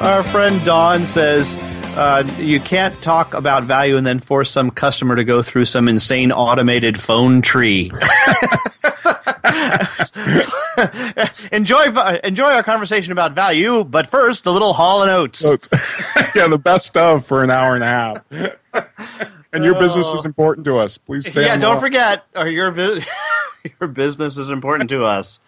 [0.00, 1.56] our friend Dawn says
[1.96, 5.88] uh, you can't talk about value and then force some customer to go through some
[5.88, 7.90] insane automated phone tree.
[11.52, 11.84] enjoy
[12.24, 15.42] enjoy our conversation about value, but first, a little Hall and Oates.
[16.34, 18.22] yeah, the best of for an hour and a half.
[19.54, 20.98] And your business is important to us.
[20.98, 21.44] Please stay.
[21.46, 22.74] Yeah, don't forget, or your
[23.80, 25.40] your business is important to us.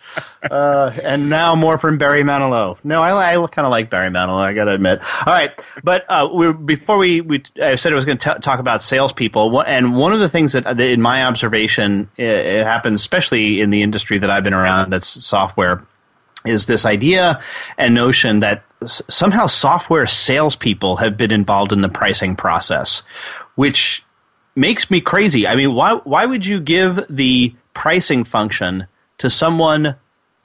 [0.51, 2.79] Uh, and now more from Barry Manilow.
[2.83, 4.39] No, I, I kind of like Barry Manilow.
[4.39, 5.01] I got to admit.
[5.27, 5.51] All right,
[5.83, 9.63] but uh, we, before we, we, I said I was going to talk about salespeople,
[9.63, 13.71] and one of the things that, that in my observation, it, it happens, especially in
[13.71, 15.87] the industry that I've been around, that's software,
[16.47, 17.43] is this idea
[17.77, 23.03] and notion that somehow software salespeople have been involved in the pricing process,
[23.57, 24.05] which
[24.55, 25.47] makes me crazy.
[25.47, 28.87] I mean, why why would you give the pricing function
[29.19, 29.97] to someone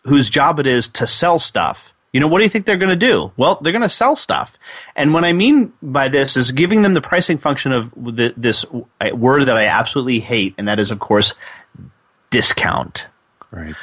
[0.04, 1.94] whose job it is to sell stuff?
[2.14, 3.32] You know, what do you think they're going to do?
[3.38, 4.58] Well, they're going to sell stuff.
[4.98, 8.66] And what I mean by this is giving them the pricing function of the, this
[9.14, 11.34] word that I absolutely hate, and that is, of course,
[12.30, 13.08] discount.
[13.50, 13.76] Right.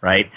[0.00, 0.32] Right.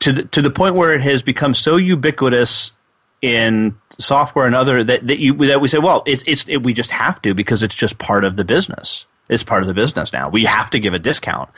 [0.00, 2.72] To the, to the point where it has become so ubiquitous
[3.20, 6.72] in software and other that, that you that we say, well, it's it's it, we
[6.72, 9.06] just have to because it's just part of the business.
[9.28, 10.28] It's part of the business now.
[10.28, 11.50] We have to give a discount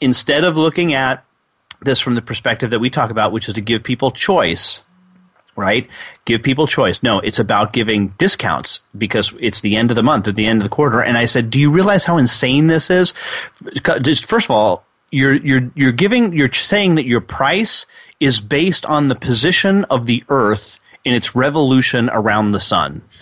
[0.00, 1.24] instead of looking at
[1.80, 4.82] this from the perspective that we talk about, which is to give people choice.
[5.56, 5.88] Right?
[6.24, 7.02] Give people choice.
[7.02, 10.60] No, it's about giving discounts because it's the end of the month or the end
[10.60, 11.02] of the quarter.
[11.02, 13.12] And I said, Do you realize how insane this is?
[14.00, 17.84] Just first of all, you're you're you're giving you're saying that your price
[18.20, 23.02] is based on the position of the earth in its revolution around the sun.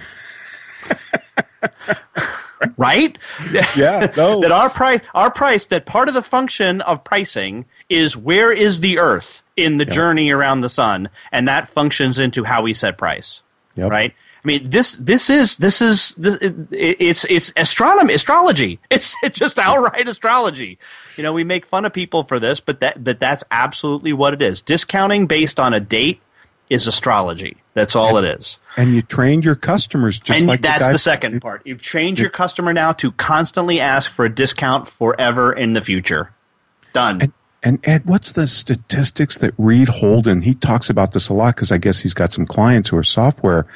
[2.76, 3.16] right?
[3.52, 4.12] Yeah.
[4.16, 4.40] No.
[4.40, 8.80] that our price, our price, that part of the function of pricing is where is
[8.80, 9.94] the Earth in the yep.
[9.94, 13.42] journey around the sun, and that functions into how we set price.
[13.76, 13.90] Yep.
[13.90, 14.14] Right.
[14.44, 18.78] I mean, this this is this is this, it, it's it's astronomy, astrology.
[18.90, 20.78] It's, it's just outright astrology.
[21.16, 24.34] You know, we make fun of people for this, but that but that's absolutely what
[24.34, 24.62] it is.
[24.62, 26.20] Discounting based on a date
[26.70, 27.56] is astrology.
[27.74, 28.58] That's all and, it is.
[28.76, 31.62] And you trained your customers just and like that's the, the second part.
[31.64, 36.32] You've trained your customer now to constantly ask for a discount forever in the future.
[36.92, 37.22] Done.
[37.22, 40.42] And, and Ed, what's the statistics that Reed Holden?
[40.42, 43.04] He talks about this a lot because I guess he's got some clients who are
[43.04, 43.66] software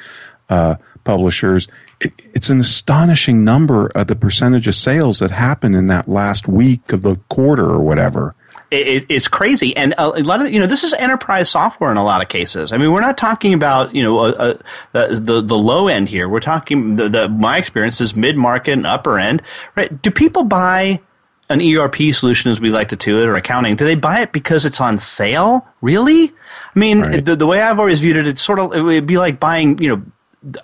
[0.49, 1.67] uh, publishers.
[1.99, 6.47] It, it's an astonishing number of the percentage of sales that happen in that last
[6.47, 8.35] week of the quarter or whatever
[8.73, 12.03] it, it's crazy, and a, lot of you know this is enterprise software in a
[12.03, 12.71] lot of cases.
[12.71, 14.59] I mean, we're not talking about you know a,
[14.93, 16.27] a, the the low end here.
[16.27, 19.41] We're talking the, the my experience is mid market and upper end.
[19.75, 20.01] Right?
[20.01, 21.01] Do people buy
[21.49, 23.75] an ERP solution, as we like to do it, or accounting?
[23.75, 25.67] Do they buy it because it's on sale?
[25.81, 26.33] Really?
[26.75, 27.23] I mean, right.
[27.23, 29.77] the, the way I've always viewed it, it's sort of it would be like buying
[29.77, 30.03] you know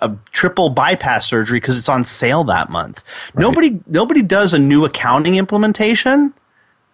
[0.02, 3.02] a triple bypass surgery because it's on sale that month.
[3.34, 3.42] Right.
[3.42, 6.34] Nobody nobody does a new accounting implementation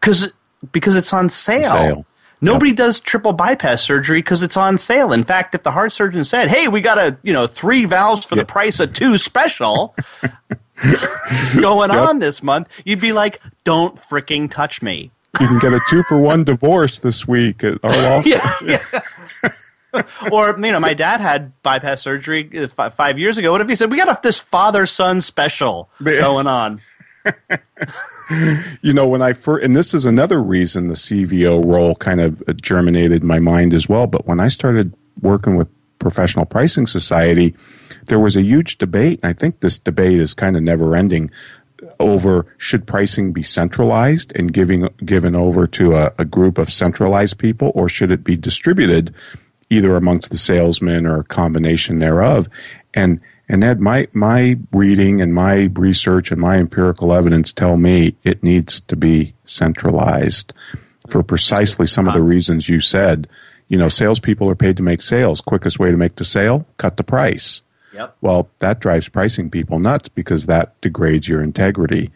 [0.01, 0.33] Because
[0.73, 1.71] because it's on sale.
[1.71, 2.07] sale.
[2.41, 5.13] Nobody does triple bypass surgery because it's on sale.
[5.13, 8.25] In fact, if the heart surgeon said, "Hey, we got a you know three valves
[8.25, 9.95] for the price of two special
[11.55, 15.81] going on this month," you'd be like, "Don't freaking touch me." You can get a
[15.89, 18.23] two for one divorce this week at our law.
[18.27, 19.01] yeah, yeah.
[20.31, 23.51] or you know, my dad had bypass surgery uh, f- five years ago.
[23.51, 26.83] What if he said, "We got a, this father son special going on"?
[28.83, 32.43] you know, when I first, and this is another reason the CVO role kind of
[32.61, 34.07] germinated in my mind as well.
[34.07, 35.68] But when I started working with
[35.99, 37.55] Professional Pricing Society,
[38.07, 39.20] there was a huge debate.
[39.22, 41.31] And I think this debate is kind of never ending
[42.01, 47.39] over should pricing be centralized and giving given over to a, a group of centralized
[47.39, 49.14] people, or should it be distributed
[49.68, 52.49] either amongst the salesmen or a combination thereof?
[52.95, 58.17] And and Ed, my my reading and my research and my empirical evidence tell me
[58.25, 60.53] it needs to be centralized
[61.09, 63.29] for precisely some of the reasons you said.
[63.69, 65.41] You know, salespeople are paid to make sales.
[65.41, 67.63] Quickest way to make the sale: cut the price.
[67.95, 68.17] Yep.
[68.21, 72.11] Well, that drives pricing people nuts because that degrades your integrity.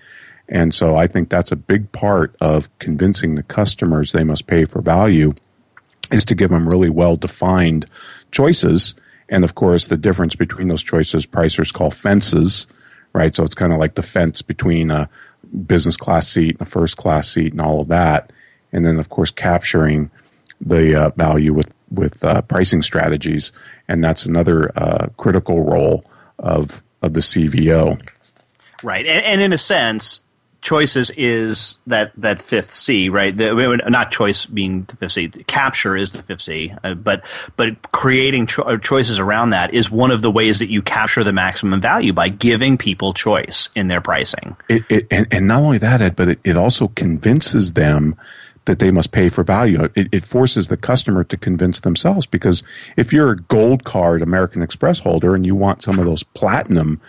[0.48, 4.64] And so I think that's a big part of convincing the customers they must pay
[4.64, 5.32] for value
[6.10, 7.86] is to give them really well defined
[8.32, 8.94] choices.
[9.30, 12.66] And of course, the difference between those choices, pricers call fences,
[13.12, 13.34] right?
[13.34, 15.08] So it's kind of like the fence between a
[15.66, 18.32] business class seat and a first class seat and all of that.
[18.72, 20.10] And then, of course, capturing
[20.60, 23.52] the uh, value with, with uh, pricing strategies.
[23.88, 26.04] And that's another uh, critical role
[26.38, 28.00] of, of the CVO.
[28.82, 29.06] Right.
[29.06, 30.20] And, and in a sense,
[30.62, 33.36] choices is that that fifth C, right?
[33.36, 35.28] The, not choice being the fifth C.
[35.28, 37.24] Capture is the fifth C, uh, but
[37.56, 41.24] but creating cho- uh, choices around that is one of the ways that you capture
[41.24, 44.56] the maximum value by giving people choice in their pricing.
[44.68, 48.16] It, it, and, and not only that, Ed, but it, it also convinces them
[48.66, 49.88] that they must pay for value.
[49.94, 52.62] It, it, forces the customer to convince themselves because
[52.96, 57.00] if you're a gold card American Express holder and you want some of those platinum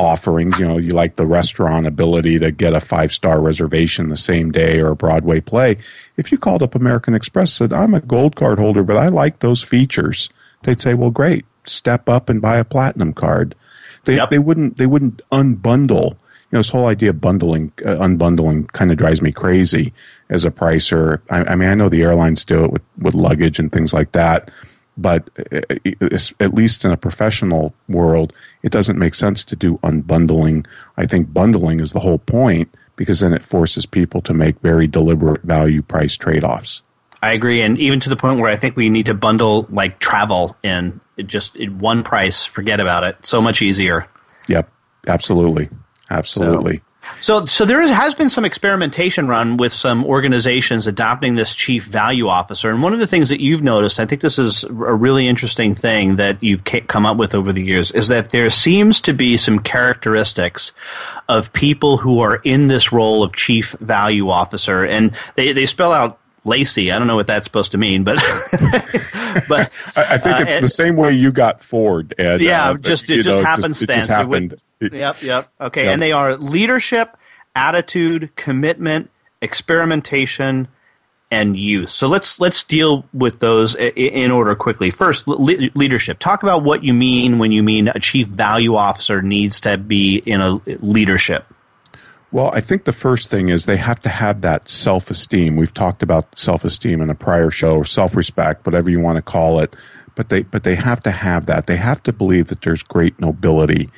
[0.00, 0.58] offerings.
[0.58, 4.50] You know, you like the restaurant ability to get a five star reservation the same
[4.50, 5.76] day or a Broadway play.
[6.16, 9.40] If you called up American Express said, I'm a gold card holder, but I like
[9.40, 10.30] those features,
[10.62, 13.54] they'd say, Well, great, step up and buy a platinum card.
[14.06, 14.30] They, yep.
[14.30, 16.12] they wouldn't they wouldn't unbundle.
[16.12, 19.92] You know, this whole idea of bundling, uh, unbundling kind of drives me crazy
[20.30, 21.20] as a pricer.
[21.30, 24.10] I, I mean, I know the airlines do it with, with luggage and things like
[24.12, 24.50] that
[25.00, 25.60] but uh,
[26.40, 28.32] at least in a professional world,
[28.62, 30.66] it doesn't make sense to do unbundling.
[30.96, 34.86] I think bundling is the whole point because then it forces people to make very
[34.86, 36.82] deliberate value price trade offs.
[37.22, 39.98] I agree, and even to the point where I think we need to bundle like
[39.98, 42.44] travel in just in one price.
[42.44, 43.16] Forget about it.
[43.24, 44.06] So much easier.
[44.48, 44.70] Yep,
[45.06, 45.68] absolutely,
[46.08, 46.78] absolutely.
[46.78, 46.82] So,
[47.20, 52.28] so, so there has been some experimentation run with some organizations adopting this chief value
[52.28, 52.70] officer.
[52.70, 55.74] And one of the things that you've noticed, I think this is a really interesting
[55.74, 59.36] thing that you've come up with over the years, is that there seems to be
[59.36, 60.72] some characteristics
[61.28, 64.84] of people who are in this role of chief value officer.
[64.84, 66.90] And they, they spell out Lacey.
[66.90, 68.16] I don't know what that's supposed to mean, but
[69.48, 72.40] but I, think it's uh, the same way you got Ford, Ed.
[72.40, 73.78] Yeah, uh, just it just know, happenstance.
[73.78, 74.60] Just, it just happened.
[74.80, 75.48] It, yep, yep.
[75.60, 75.92] Okay, yep.
[75.94, 77.16] and they are leadership,
[77.54, 79.10] attitude, commitment,
[79.42, 80.68] experimentation,
[81.30, 81.92] and use.
[81.92, 84.90] So let's let's deal with those in order quickly.
[84.90, 86.18] First, le- leadership.
[86.18, 90.16] Talk about what you mean when you mean a chief value officer needs to be
[90.16, 91.46] in a leadership.
[92.32, 95.56] Well, I think the first thing is they have to have that self esteem.
[95.56, 99.16] We've talked about self esteem in a prior show, or self respect, whatever you want
[99.16, 99.74] to call it.
[100.14, 101.66] But they but they have to have that.
[101.66, 103.90] They have to believe that there's great nobility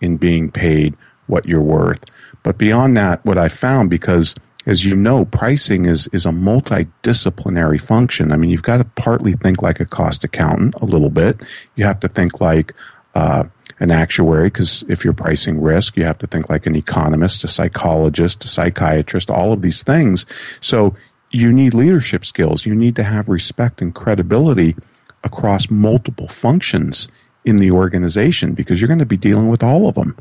[0.00, 2.04] in being paid what you're worth.
[2.42, 4.34] But beyond that, what I found because
[4.66, 8.30] as you know, pricing is is a multidisciplinary function.
[8.30, 11.40] I mean, you've got to partly think like a cost accountant a little bit.
[11.74, 12.72] You have to think like
[13.14, 13.44] uh,
[13.80, 17.48] an actuary because if you're pricing risk, you have to think like an economist, a
[17.48, 20.26] psychologist, a psychiatrist, all of these things.
[20.60, 20.94] So
[21.30, 22.66] you need leadership skills.
[22.66, 24.76] You need to have respect and credibility
[25.24, 27.08] across multiple functions
[27.44, 30.16] in the organization because you're going to be dealing with all of them.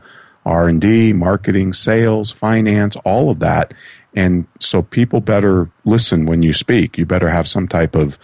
[0.45, 3.73] R&D, marketing, sales, finance, all of that.
[4.15, 6.97] And so people better listen when you speak.
[6.97, 8.17] You better have some type of,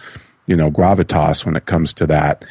[0.46, 2.44] you know, gravitas when it comes to that.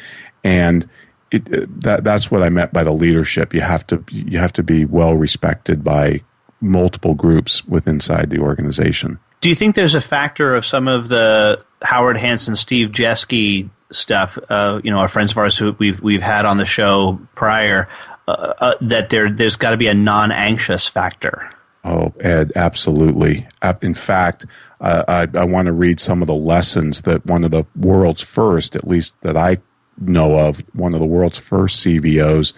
[0.44, 0.88] And
[1.36, 3.54] it, it, that that's what I meant by the leadership.
[3.54, 6.22] You have to you have to be well respected by
[6.60, 9.18] multiple groups within inside the organization.
[9.40, 14.38] Do you think there's a factor of some of the Howard Hanson, Steve Jeske stuff?
[14.48, 17.88] Uh, you know, our friends of ours who we've we've had on the show prior.
[18.28, 21.48] Uh, uh, that there there's got to be a non-anxious factor.
[21.84, 23.46] Oh, Ed, absolutely.
[23.80, 24.44] In fact,
[24.80, 28.22] uh, I, I want to read some of the lessons that one of the world's
[28.22, 29.58] first, at least that I
[29.98, 32.52] know of, one of the world's first CVOs.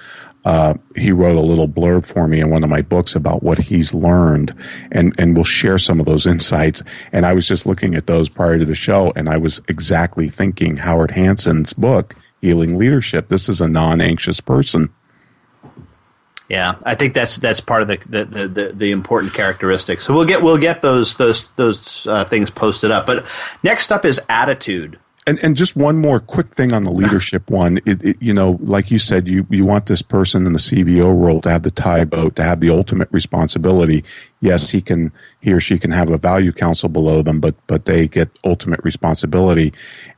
[0.45, 3.59] Uh, he wrote a little blurb for me in one of my books about what
[3.59, 4.55] he's learned,
[4.93, 6.83] and and we'll share some of those insights.
[7.13, 10.29] And I was just looking at those prior to the show, and I was exactly
[10.29, 13.29] thinking Howard Hansen's book, Healing Leadership.
[13.29, 14.91] This is a non-anxious person.
[16.49, 20.01] Yeah, I think that's that's part of the the, the, the important characteristic.
[20.01, 23.05] So we'll get we'll get those those those uh, things posted up.
[23.05, 23.27] But
[23.63, 24.99] next up is attitude.
[25.29, 27.81] And and just one more quick thing on the leadership one.
[27.85, 31.07] It, it, you know, like you said, you you want this person in the CVO
[31.07, 34.05] role to have the tie boat, to have the ultimate responsibility.
[34.41, 37.85] Yes, he can he or she can have a value council below them, but but
[37.85, 39.75] they get ultimate responsibility.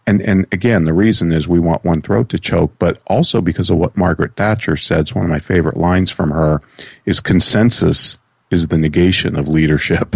[0.06, 3.68] And and again, the reason is we want one throat to choke, but also because
[3.68, 5.00] of what Margaret Thatcher said.
[5.00, 6.62] It's one of my favorite lines from her
[7.04, 8.16] is consensus
[8.52, 10.14] is the negation of leadership.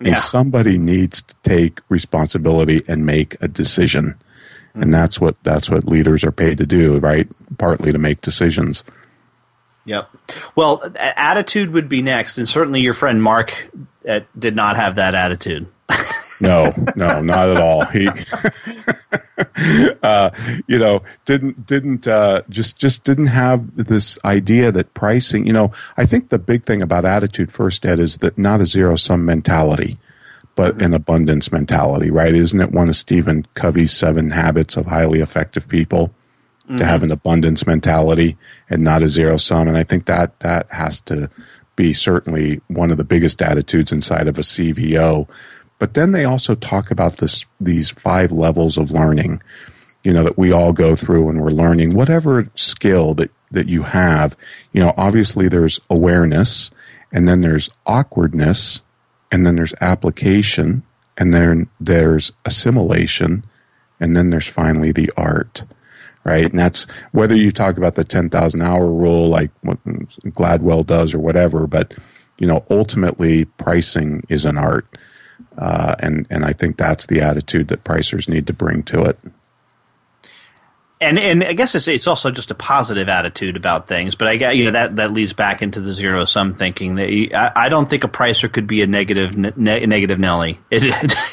[0.00, 4.16] And somebody needs to take responsibility and make a decision.
[4.74, 7.28] And that's what that's what leaders are paid to do, right?
[7.58, 8.82] Partly to make decisions.
[9.84, 10.08] Yep.
[10.56, 13.70] Well, attitude would be next, and certainly your friend Mark
[14.08, 15.66] uh, did not have that attitude.
[16.40, 17.84] No, no, not at all.
[17.86, 18.08] He,
[20.02, 20.30] uh,
[20.66, 25.46] you know, didn't didn't uh, just just didn't have this idea that pricing.
[25.46, 28.66] You know, I think the big thing about attitude first, Ed, is that not a
[28.66, 29.96] zero sum mentality,
[30.54, 32.34] but an abundance mentality, right?
[32.34, 36.14] Isn't it one of Stephen Covey's seven habits of highly effective people?
[36.66, 36.84] To mm-hmm.
[36.84, 38.38] have an abundance mentality
[38.70, 41.28] and not a zero sum, and I think that that has to
[41.76, 45.28] be certainly one of the biggest attitudes inside of a CVO.
[45.78, 49.42] But then they also talk about this these five levels of learning,
[50.02, 53.82] you know, that we all go through when we're learning whatever skill that that you
[53.82, 54.36] have.
[54.72, 56.70] You know, obviously there's awareness,
[57.12, 58.80] and then there's awkwardness,
[59.34, 60.84] and then there's application,
[61.18, 63.44] and then there's assimilation,
[63.98, 65.64] and then there's finally the art
[66.24, 66.50] right?
[66.50, 71.18] And that's whether you talk about the 10,000 hour rule, like what Gladwell does or
[71.18, 71.92] whatever, but,
[72.38, 74.86] you know, ultimately pricing is an art.
[75.58, 79.18] Uh, and, and I think that's the attitude that pricers need to bring to it.
[81.04, 84.14] And and I guess it's it's also just a positive attitude about things.
[84.14, 87.10] But I got you know that that leads back into the zero sum thinking that
[87.10, 90.58] you, I, I don't think a pricer could be a negative ne- negative Nelly.
[90.70, 90.82] It,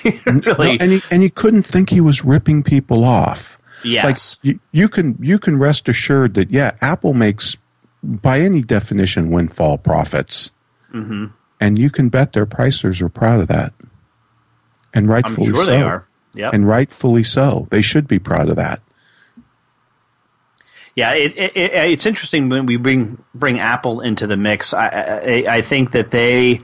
[0.06, 3.58] it really No, and he, and couldn't think he was ripping people off.
[3.84, 4.04] yes.
[4.06, 7.58] Like you, you can you can rest assured that yeah, Apple makes
[8.04, 10.52] by any definition windfall profits,
[10.92, 11.26] hmm
[11.60, 13.72] and you can bet their pricers are proud of that,
[14.94, 15.66] and I'm rightfully sure so.
[15.72, 16.08] they are.
[16.34, 16.54] Yep.
[16.54, 17.68] and rightfully so.
[17.72, 18.82] They should be proud of that.
[20.96, 24.74] Yeah, it, it, it, it's interesting when we bring bring Apple into the mix.
[24.74, 26.62] I, I, I think that they,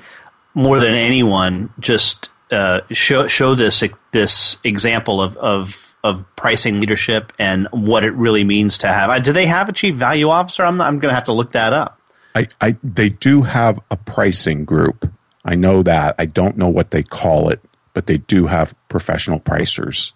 [0.53, 7.33] more than anyone, just uh, show show this this example of, of of pricing leadership
[7.39, 9.09] and what it really means to have.
[9.09, 10.63] Uh, Do they have a chief value officer?
[10.63, 11.99] I'm I'm going to have to look that up.
[12.35, 15.09] I, I they do have a pricing group.
[15.43, 16.15] I know that.
[16.19, 17.61] I don't know what they call it,
[17.93, 20.11] but they do have professional pricers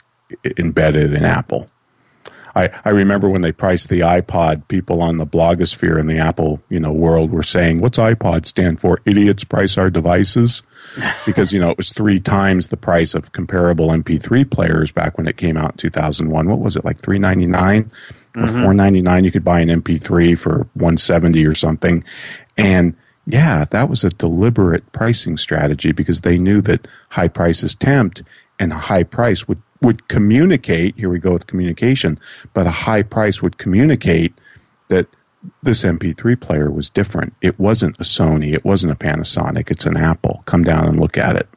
[0.57, 1.69] embedded in Apple.
[2.55, 6.61] I, I remember when they priced the iPod, people on the blogosphere in the Apple
[6.69, 8.99] you know world were saying, "What's iPod stand for?
[9.05, 10.63] Idiots price our devices,"
[11.25, 15.27] because you know it was three times the price of comparable MP3 players back when
[15.27, 16.47] it came out in 2001.
[16.47, 17.91] What was it like 399
[18.35, 18.45] or mm-hmm.
[18.47, 19.23] 499?
[19.23, 22.03] You could buy an MP3 for 170 or something,
[22.57, 22.95] and
[23.25, 28.23] yeah, that was a deliberate pricing strategy because they knew that high prices tempt
[28.59, 30.95] and a high price would, would communicate.
[30.95, 32.19] Here we go with communication,
[32.53, 34.33] but a high price would communicate
[34.89, 35.07] that
[35.63, 37.33] this MP3 player was different.
[37.41, 40.43] It wasn't a Sony, it wasn't a Panasonic, it's an Apple.
[40.45, 41.47] Come down and look at it.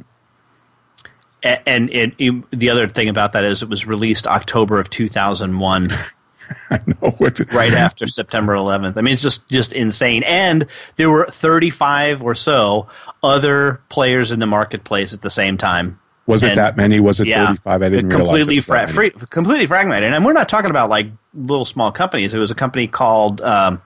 [1.67, 2.17] And it,
[2.53, 5.91] the other thing about that is it was released October of 2001.
[6.71, 8.97] I know what right after September 11th.
[8.97, 10.23] I mean, it's just just insane.
[10.25, 10.67] And
[10.97, 12.89] there were 35 or so
[13.23, 15.99] other players in the marketplace at the same time.
[16.27, 17.01] Was it that many?
[17.01, 17.83] Was it yeah, 35?
[17.83, 18.27] I didn't realize.
[18.27, 20.13] completely it was that fra- free, completely fragmented.
[20.13, 22.33] And we're not talking about like little small companies.
[22.33, 23.83] It was a company called um,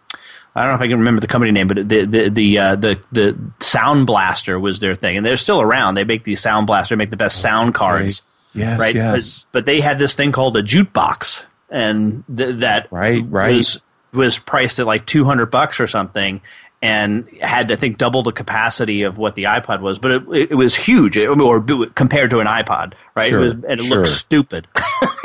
[0.55, 2.77] I don't know if I can remember the company name, but the the the uh,
[2.77, 5.95] the the Sound Blaster was their thing, and they're still around.
[5.95, 8.23] They make these Sound Blaster, make the best sound cards.
[8.55, 8.95] Yes, right?
[8.95, 9.47] yes.
[9.53, 13.55] But, but they had this thing called a jukebox, and th- that Right, right.
[13.57, 13.81] was
[14.13, 16.41] was priced at like two hundred bucks or something,
[16.81, 19.99] and had I think double the capacity of what the iPod was.
[19.99, 21.61] But it, it was huge, it- or
[21.95, 23.31] compared to an iPod, right?
[23.31, 23.97] Sure, it was, and it sure.
[23.99, 24.69] looked stupid,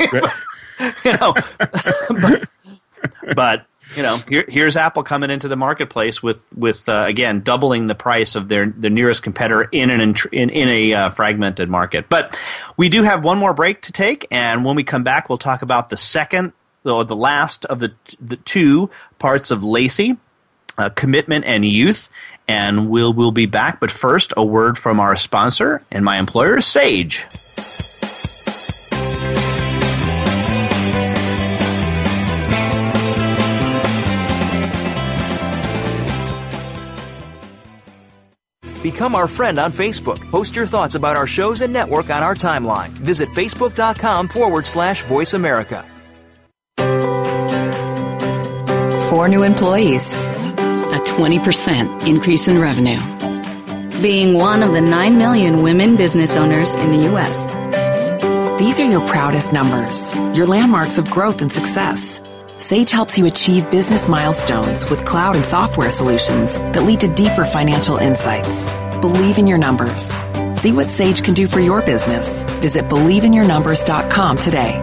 [0.00, 1.34] you know.
[2.08, 2.48] but,
[3.34, 7.86] but you know, here, here's Apple coming into the marketplace with with uh, again doubling
[7.86, 12.08] the price of their the nearest competitor in an in in a uh, fragmented market.
[12.08, 12.38] But
[12.76, 15.62] we do have one more break to take, and when we come back, we'll talk
[15.62, 16.52] about the second
[16.84, 20.16] or the last of the the two parts of LACEY,
[20.78, 22.08] uh, commitment and youth.
[22.46, 23.80] And we'll we'll be back.
[23.80, 27.24] But first, a word from our sponsor and my employer, Sage.
[38.84, 40.20] Become our friend on Facebook.
[40.30, 42.90] Post your thoughts about our shows and network on our timeline.
[42.90, 45.86] Visit facebook.com forward slash voice America.
[49.08, 50.33] Four new employees, a
[51.04, 53.00] 20% increase in revenue.
[54.02, 57.46] Being one of the 9 million women business owners in the U.S.
[58.58, 62.20] These are your proudest numbers, your landmarks of growth and success.
[62.58, 67.44] Sage helps you achieve business milestones with cloud and software solutions that lead to deeper
[67.44, 68.70] financial insights.
[69.00, 70.14] Believe in your numbers.
[70.58, 72.42] See what Sage can do for your business.
[72.62, 74.82] Visit believeinyournumbers.com today.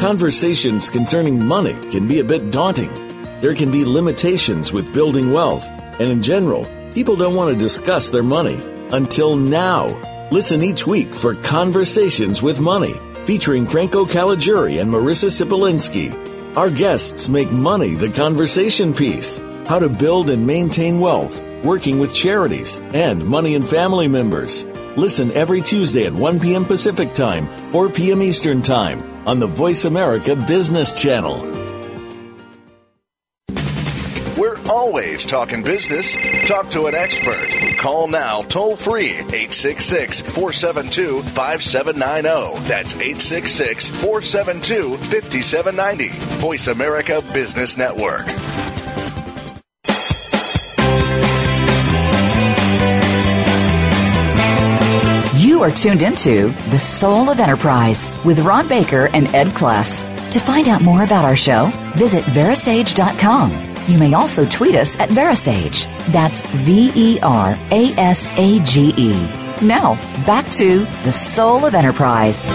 [0.00, 3.05] Conversations concerning money can be a bit daunting.
[3.40, 5.68] There can be limitations with building wealth,
[6.00, 8.58] and in general, people don't want to discuss their money
[8.92, 9.88] until now.
[10.30, 12.94] Listen each week for Conversations with Money
[13.26, 16.56] featuring Franco Caliguri and Marissa Sipolinski.
[16.56, 22.14] Our guests make money the conversation piece, how to build and maintain wealth, working with
[22.14, 24.64] charities, and money and family members.
[24.96, 26.64] Listen every Tuesday at 1 p.m.
[26.64, 28.22] Pacific Time, 4 p.m.
[28.22, 31.65] Eastern Time on the Voice America Business Channel
[34.96, 36.16] always talking business.
[36.46, 37.50] Talk to an expert.
[37.78, 42.66] Call now toll free 866 472 5790.
[42.66, 46.08] That's 866 472 5790.
[46.40, 48.26] Voice America Business Network.
[55.38, 60.10] You are tuned into The Soul of Enterprise with Ron Baker and Ed Kless.
[60.32, 65.08] To find out more about our show, visit verasage.com you may also tweet us at
[65.10, 65.86] Verasage.
[66.08, 69.12] That's V E R A S A G E.
[69.62, 69.94] Now,
[70.26, 72.46] back to the soul of enterprise.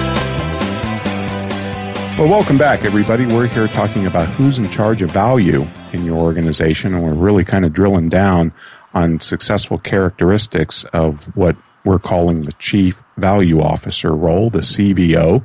[2.18, 3.26] Well, welcome back, everybody.
[3.26, 7.46] We're here talking about who's in charge of value in your organization, and we're really
[7.46, 8.54] kind of drilling down
[8.94, 11.56] on successful characteristics of what
[11.86, 15.44] we're calling the Chief Value Officer role, the CVO.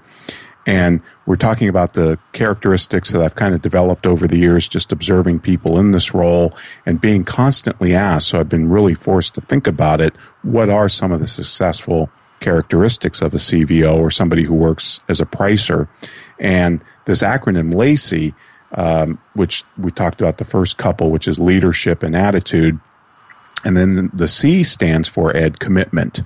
[0.66, 4.93] And we're talking about the characteristics that I've kind of developed over the years, just
[4.93, 6.55] observing people in this role
[6.87, 8.29] and being constantly asked.
[8.29, 10.14] So I've been really forced to think about it.
[10.43, 15.20] What are some of the successful characteristics of a CVO or somebody who works as
[15.20, 15.89] a pricer?
[16.39, 18.33] And this acronym LACY,
[18.72, 22.79] um, which we talked about the first couple, which is leadership and attitude.
[23.64, 26.20] And then the C stands for Ed commitment.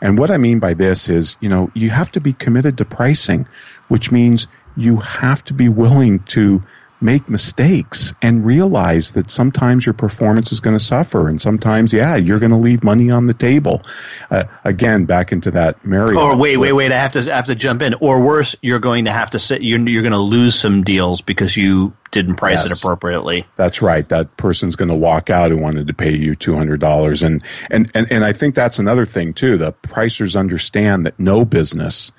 [0.00, 2.86] And what I mean by this is, you know, you have to be committed to
[2.86, 3.46] pricing
[3.88, 6.62] which means you have to be willing to
[7.00, 12.16] make mistakes and realize that sometimes your performance is going to suffer and sometimes yeah
[12.16, 13.82] you're going to leave money on the table.
[14.30, 17.46] Uh, again back into that Marriott or wait wait wait I have to I have
[17.46, 17.94] to jump in.
[17.94, 21.20] Or worse you're going to have to sit you're, you're going to lose some deals
[21.20, 23.46] because you didn't price yes, it appropriately.
[23.56, 24.08] That's right.
[24.08, 28.06] That person's going to walk out who wanted to pay you $200 and, and and
[28.10, 29.58] and I think that's another thing too.
[29.58, 32.10] The pricers understand that no business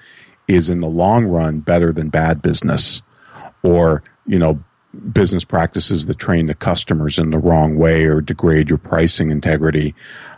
[0.48, 3.02] is in the long run better than bad business
[3.64, 4.64] or, you know,
[5.12, 9.94] business practices that train the customers in the wrong way or degrade your pricing integrity.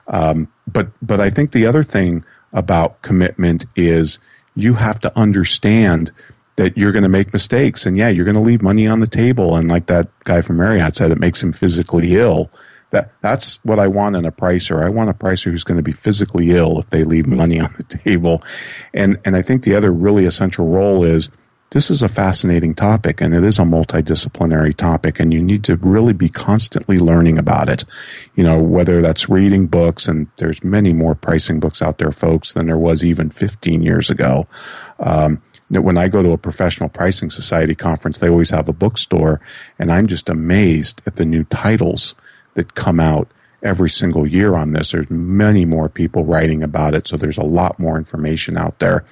[0.07, 4.19] Um, but but I think the other thing about commitment is
[4.55, 6.11] you have to understand
[6.55, 9.07] that you're going to make mistakes and yeah, you're going to leave money on the
[9.07, 9.55] table.
[9.55, 12.51] And like that guy from Marriott said, it makes him physically ill.
[12.91, 14.83] That that's what I want in a pricer.
[14.83, 17.73] I want a pricer who's going to be physically ill if they leave money on
[17.77, 18.43] the table.
[18.93, 21.29] And and I think the other really essential role is
[21.71, 25.75] this is a fascinating topic and it is a multidisciplinary topic and you need to
[25.77, 27.85] really be constantly learning about it.
[28.35, 32.53] You know, whether that's reading books and there's many more pricing books out there, folks,
[32.53, 34.47] than there was even 15 years ago.
[34.99, 39.39] Um, when I go to a professional pricing society conference, they always have a bookstore
[39.77, 42.15] and I'm just amazed at the new titles
[42.59, 43.31] that come out
[43.63, 44.91] every single year on this.
[44.91, 49.05] There's many more people writing about it, so there's a lot more information out there.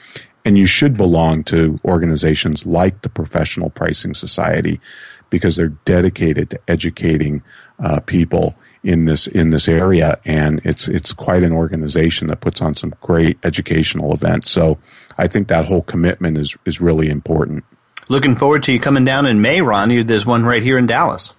[0.43, 4.81] And you should belong to organizations like the Professional Pricing Society
[5.29, 7.41] because they're dedicated to educating
[7.79, 12.61] uh, people in this in this area, and it's it's quite an organization that puts
[12.61, 14.51] on some great educational events.
[14.51, 14.77] So
[15.17, 17.63] I think that whole commitment is is really important.
[18.09, 20.05] Looking forward to you coming down in May, Ron.
[20.05, 21.33] There's one right here in Dallas.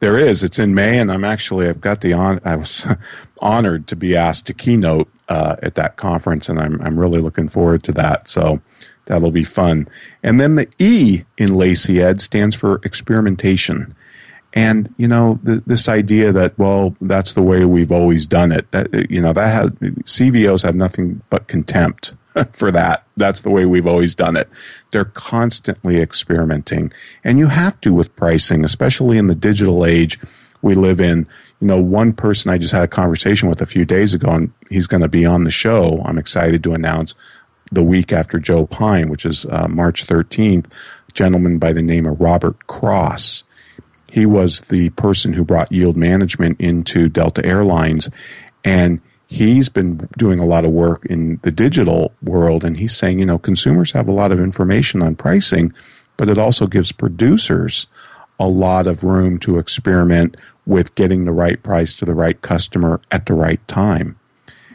[0.00, 0.42] There is.
[0.44, 2.40] It's in May, and I'm actually I've got the on.
[2.44, 2.86] I was
[3.40, 7.48] honored to be asked to keynote uh, at that conference, and I'm I'm really looking
[7.48, 8.28] forward to that.
[8.28, 8.60] So
[9.06, 9.88] that'll be fun.
[10.22, 13.94] And then the E in Lacey Ed stands for experimentation.
[14.52, 18.70] And you know this idea that well that's the way we've always done it.
[18.70, 22.14] That you know that has, CVOs have nothing but contempt
[22.52, 23.06] for that.
[23.16, 24.48] That's the way we've always done it.
[24.90, 26.92] They're constantly experimenting.
[27.24, 30.18] And you have to with pricing, especially in the digital age
[30.62, 31.26] we live in.
[31.60, 34.52] You know, one person I just had a conversation with a few days ago, and
[34.68, 36.02] he's going to be on the show.
[36.04, 37.14] I'm excited to announce
[37.72, 42.06] the week after Joe Pine, which is uh, March 13th, a gentleman by the name
[42.06, 43.44] of Robert Cross.
[44.10, 48.08] He was the person who brought yield management into Delta Airlines.
[48.64, 53.18] And he's been doing a lot of work in the digital world and he's saying,
[53.18, 55.72] you know, consumers have a lot of information on pricing,
[56.16, 57.86] but it also gives producers
[58.38, 63.00] a lot of room to experiment with getting the right price to the right customer
[63.10, 64.18] at the right time.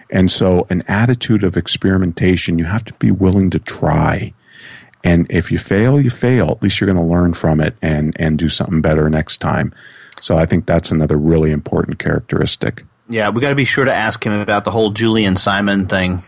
[0.09, 4.33] And so an attitude of experimentation, you have to be willing to try.
[5.03, 6.51] And if you fail, you fail.
[6.51, 9.73] At least you're going to learn from it and, and do something better next time.
[10.21, 12.83] So I think that's another really important characteristic.
[13.11, 16.23] Yeah, we got to be sure to ask him about the whole Julian Simon thing.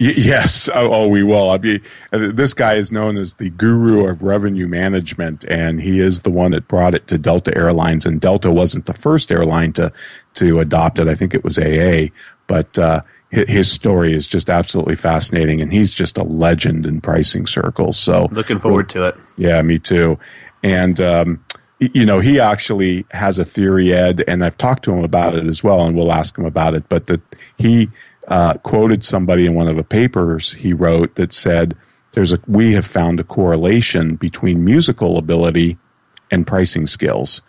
[0.00, 1.50] Y- yes, oh, oh, we will.
[1.50, 1.82] I mean,
[2.12, 6.30] uh, this guy is known as the guru of revenue management, and he is the
[6.30, 8.06] one that brought it to Delta Airlines.
[8.06, 9.92] And Delta wasn't the first airline to
[10.34, 11.08] to adopt it.
[11.08, 12.14] I think it was AA,
[12.46, 17.46] but uh, his story is just absolutely fascinating, and he's just a legend in pricing
[17.46, 17.98] circles.
[17.98, 19.16] So, looking forward to it.
[19.36, 20.18] Yeah, me too.
[20.62, 21.44] And um,
[21.80, 25.46] you know, he actually has a theory, Ed, and I've talked to him about it
[25.46, 26.88] as well, and we'll ask him about it.
[26.88, 27.22] But that
[27.56, 27.88] he
[28.28, 31.74] uh, quoted somebody in one of the papers he wrote that said,
[32.12, 35.78] "There's a we have found a correlation between musical ability
[36.30, 37.40] and pricing skills."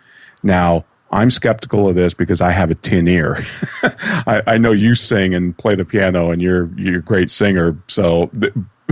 [0.42, 3.44] Now, I'm skeptical of this because I have a tin ear.
[3.82, 7.76] I, I, know you sing and play the piano, and you're you're a great singer.
[7.86, 8.30] So,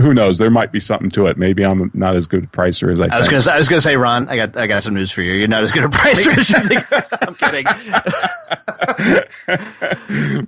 [0.01, 0.37] who knows?
[0.37, 1.37] There might be something to it.
[1.37, 3.07] Maybe I'm not as good a pricer as I.
[3.07, 3.51] I was going to.
[3.51, 4.27] I was going to say, Ron.
[4.27, 4.57] I got.
[4.57, 5.33] I got some news for you.
[5.33, 6.85] You're not as good a pricer as you think.
[7.21, 7.65] I'm kidding.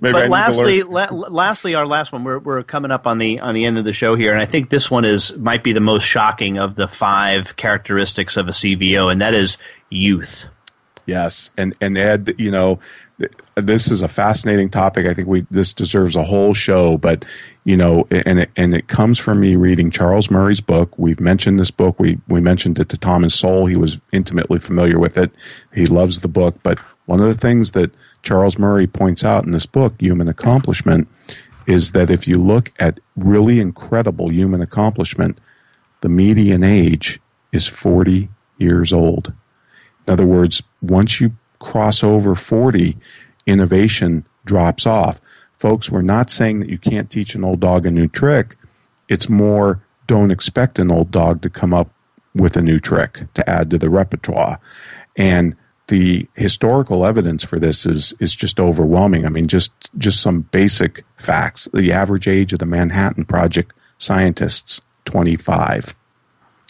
[0.00, 2.24] but lastly, la- lastly, our last one.
[2.24, 4.46] We're we're coming up on the on the end of the show here, and I
[4.46, 8.52] think this one is might be the most shocking of the five characteristics of a
[8.52, 9.56] CVO, and that is
[9.90, 10.46] youth.
[11.06, 12.80] Yes, and and Ed, you know,
[13.56, 15.06] this is a fascinating topic.
[15.06, 17.24] I think we this deserves a whole show, but
[17.64, 20.96] you know, and it, and it comes from me reading Charles Murray's book.
[20.98, 21.98] We've mentioned this book.
[21.98, 23.66] We we mentioned it to Thomas Sowell.
[23.66, 25.32] He was intimately familiar with it.
[25.74, 26.56] He loves the book.
[26.62, 31.08] But one of the things that Charles Murray points out in this book, Human Accomplishment,
[31.66, 35.38] is that if you look at really incredible human accomplishment,
[36.02, 37.18] the median age
[37.52, 39.32] is 40 years old.
[40.06, 42.98] In other words, once you cross over 40,
[43.46, 45.18] innovation drops off
[45.64, 48.54] folks, we're not saying that you can't teach an old dog a new trick.
[49.08, 51.88] It's more don't expect an old dog to come up
[52.34, 54.60] with a new trick to add to the repertoire.
[55.16, 55.56] And
[55.86, 59.24] the historical evidence for this is is just overwhelming.
[59.24, 61.66] I mean, just just some basic facts.
[61.72, 65.94] The average age of the Manhattan Project scientists, 25.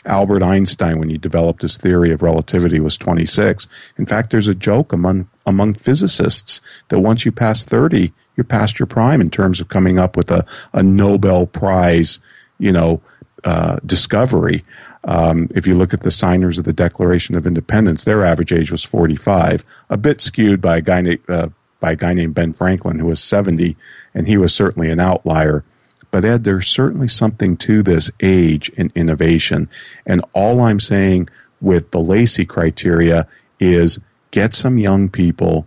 [0.07, 3.67] Albert Einstein, when he developed his theory of relativity, was 26.
[3.99, 8.79] In fact, there's a joke among among physicists that once you pass 30, you're past
[8.79, 12.21] your prime in terms of coming up with a, a Nobel Prize,
[12.59, 13.01] you know,
[13.45, 14.65] uh, discovery.
[15.05, 18.73] Um, if you look at the signers of the Declaration of Independence, their average age
[18.73, 21.49] was 45, a bit skewed by a guy named uh,
[21.81, 23.77] by a guy named Ben Franklin who was 70,
[24.15, 25.65] and he was certainly an outlier.
[26.11, 29.69] But Ed, there's certainly something to this age and innovation,
[30.07, 31.29] and all I'm saying
[31.61, 33.27] with the Lacey criteria
[33.61, 33.99] is
[34.31, 35.67] get some young people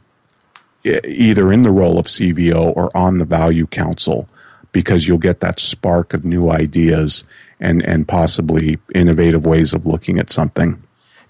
[0.87, 4.27] either in the role of CVO or on the value council
[4.71, 7.23] because you'll get that spark of new ideas
[7.59, 10.81] and, and possibly innovative ways of looking at something.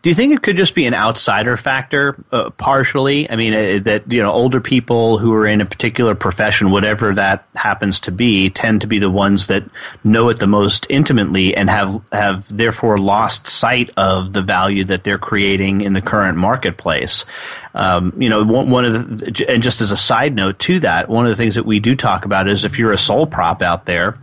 [0.03, 3.29] Do you think it could just be an outsider factor, uh, partially?
[3.29, 7.15] I mean, uh, that you know, older people who are in a particular profession, whatever
[7.15, 9.63] that happens to be, tend to be the ones that
[10.03, 15.03] know it the most intimately and have have therefore lost sight of the value that
[15.03, 17.25] they're creating in the current marketplace.
[17.73, 21.09] Um, you know, one, one of the, and just as a side note to that,
[21.09, 23.61] one of the things that we do talk about is if you're a sole prop
[23.63, 24.15] out there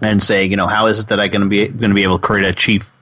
[0.00, 2.02] and say, you know, how is it that I'm going to be going to be
[2.02, 2.92] able to create a chief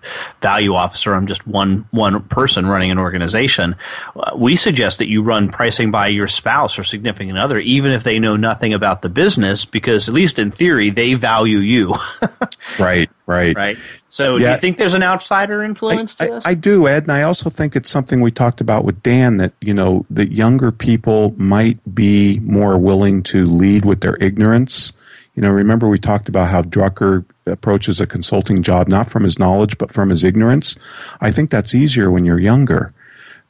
[0.40, 1.14] value officer?
[1.14, 3.76] I'm just one one person running an organization.
[4.14, 8.03] Uh, we suggest that you run pricing by your spouse or significant other, even if
[8.03, 11.94] they know nothing about the business, because at least in theory, they value you.
[12.78, 13.76] right, right, right.
[14.09, 14.47] So, yeah.
[14.47, 16.47] do you think there's an outsider influence I, to this?
[16.47, 19.36] I, I do, Ed, and I also think it's something we talked about with Dan
[19.36, 24.92] that you know that younger people might be more willing to lead with their ignorance
[25.37, 29.39] you know, remember we talked about how Drucker approaches a consulting job not from his
[29.39, 30.74] knowledge but from his ignorance.
[31.20, 32.93] I think that's easier when you're younger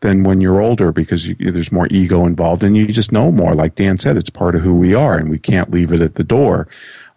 [0.01, 3.55] than when you're older because you, there's more ego involved and you just know more.
[3.55, 6.14] Like Dan said, it's part of who we are and we can't leave it at
[6.14, 6.68] the door.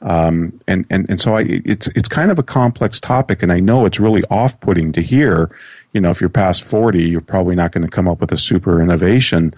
[0.02, 3.60] Um, and, and, and so I, it's, it's kind of a complex topic and I
[3.60, 5.54] know it's really off-putting to hear,
[5.92, 8.38] you know, if you're past 40, you're probably not going to come up with a
[8.38, 9.54] super innovation.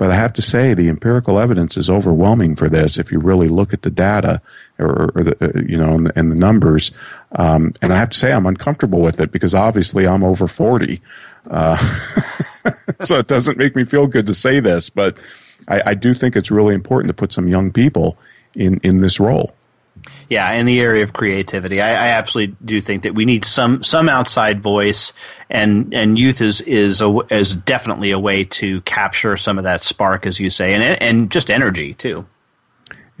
[0.00, 2.96] But I have to say, the empirical evidence is overwhelming for this.
[2.96, 4.40] If you really look at the data,
[4.78, 6.90] or, or the, uh, you know, and the, and the numbers,
[7.32, 11.02] um, and I have to say, I'm uncomfortable with it because obviously I'm over forty,
[11.50, 11.76] uh,
[13.04, 14.88] so it doesn't make me feel good to say this.
[14.88, 15.20] But
[15.68, 18.16] I, I do think it's really important to put some young people
[18.54, 19.54] in in this role.
[20.28, 23.82] Yeah, in the area of creativity, I, I, absolutely do think that we need some
[23.84, 25.12] some outside voice,
[25.48, 29.82] and and youth is is a, is definitely a way to capture some of that
[29.82, 32.26] spark, as you say, and and just energy too.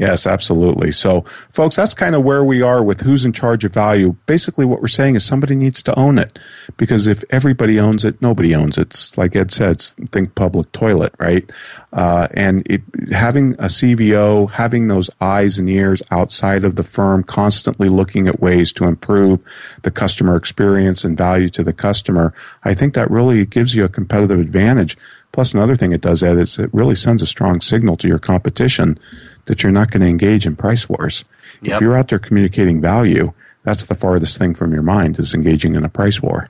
[0.00, 0.92] Yes, absolutely.
[0.92, 4.16] So, folks, that's kind of where we are with who's in charge of value.
[4.24, 6.38] Basically, what we're saying is somebody needs to own it
[6.78, 8.86] because if everybody owns it, nobody owns it.
[8.92, 11.44] It's like Ed said, think public toilet, right?
[11.92, 12.80] Uh, and it,
[13.12, 18.40] having a CVO, having those eyes and ears outside of the firm, constantly looking at
[18.40, 19.38] ways to improve
[19.82, 22.32] the customer experience and value to the customer,
[22.64, 24.96] I think that really gives you a competitive advantage.
[25.32, 28.18] Plus, another thing it does, Ed, is it really sends a strong signal to your
[28.18, 28.98] competition
[29.46, 31.24] that you're not going to engage in price wars.
[31.62, 31.74] Yep.
[31.74, 33.32] If you're out there communicating value,
[33.64, 36.48] that's the farthest thing from your mind is engaging in a price war.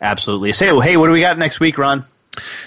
[0.00, 0.52] Absolutely.
[0.52, 2.04] Say, so, hey, what do we got next week, Ron?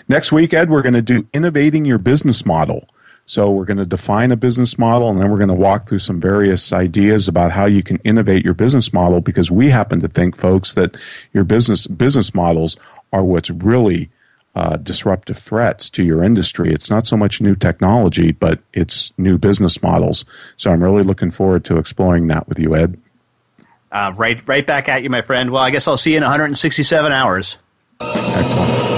[0.07, 2.87] Next week, Ed, we're going to do innovating your business model.
[3.27, 5.99] So we're going to define a business model and then we're going to walk through
[5.99, 10.07] some various ideas about how you can innovate your business model because we happen to
[10.07, 10.95] think folks that
[11.33, 12.77] your business business models
[13.11, 14.11] are what's really
[14.55, 16.73] uh, disruptive threats to your industry.
[16.73, 20.23] It's not so much new technology, but it's new business models.
[20.57, 22.97] So I'm really looking forward to exploring that with you, Ed.
[23.91, 25.51] Uh, right, right back at you, my friend.
[25.51, 27.57] Well, I guess I'll see you in 167 hours.
[27.99, 28.95] Excellent.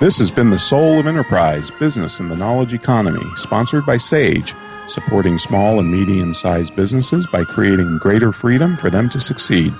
[0.00, 4.54] This has been the Soul of Enterprise Business in the Knowledge Economy, sponsored by Sage
[4.88, 9.72] supporting small and medium sized businesses by creating greater freedom for them to succeed.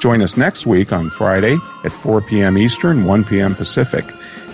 [0.00, 2.56] Join us next week on Friday at 4 p.m.
[2.56, 3.54] Eastern, 1 p.m.
[3.54, 4.04] Pacific,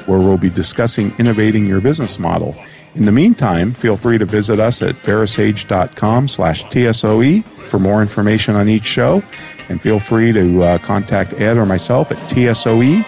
[0.07, 2.57] where we'll be discussing innovating your business model.
[2.97, 8.57] In the meantime, feel free to visit us at verasage.com slash TSOE for more information
[8.57, 9.23] on each show.
[9.69, 13.05] And feel free to uh, contact Ed or myself at TSOE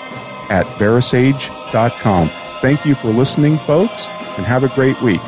[0.51, 2.31] at verasage.com.
[2.61, 5.21] Thank you for listening, folks, and have a great week.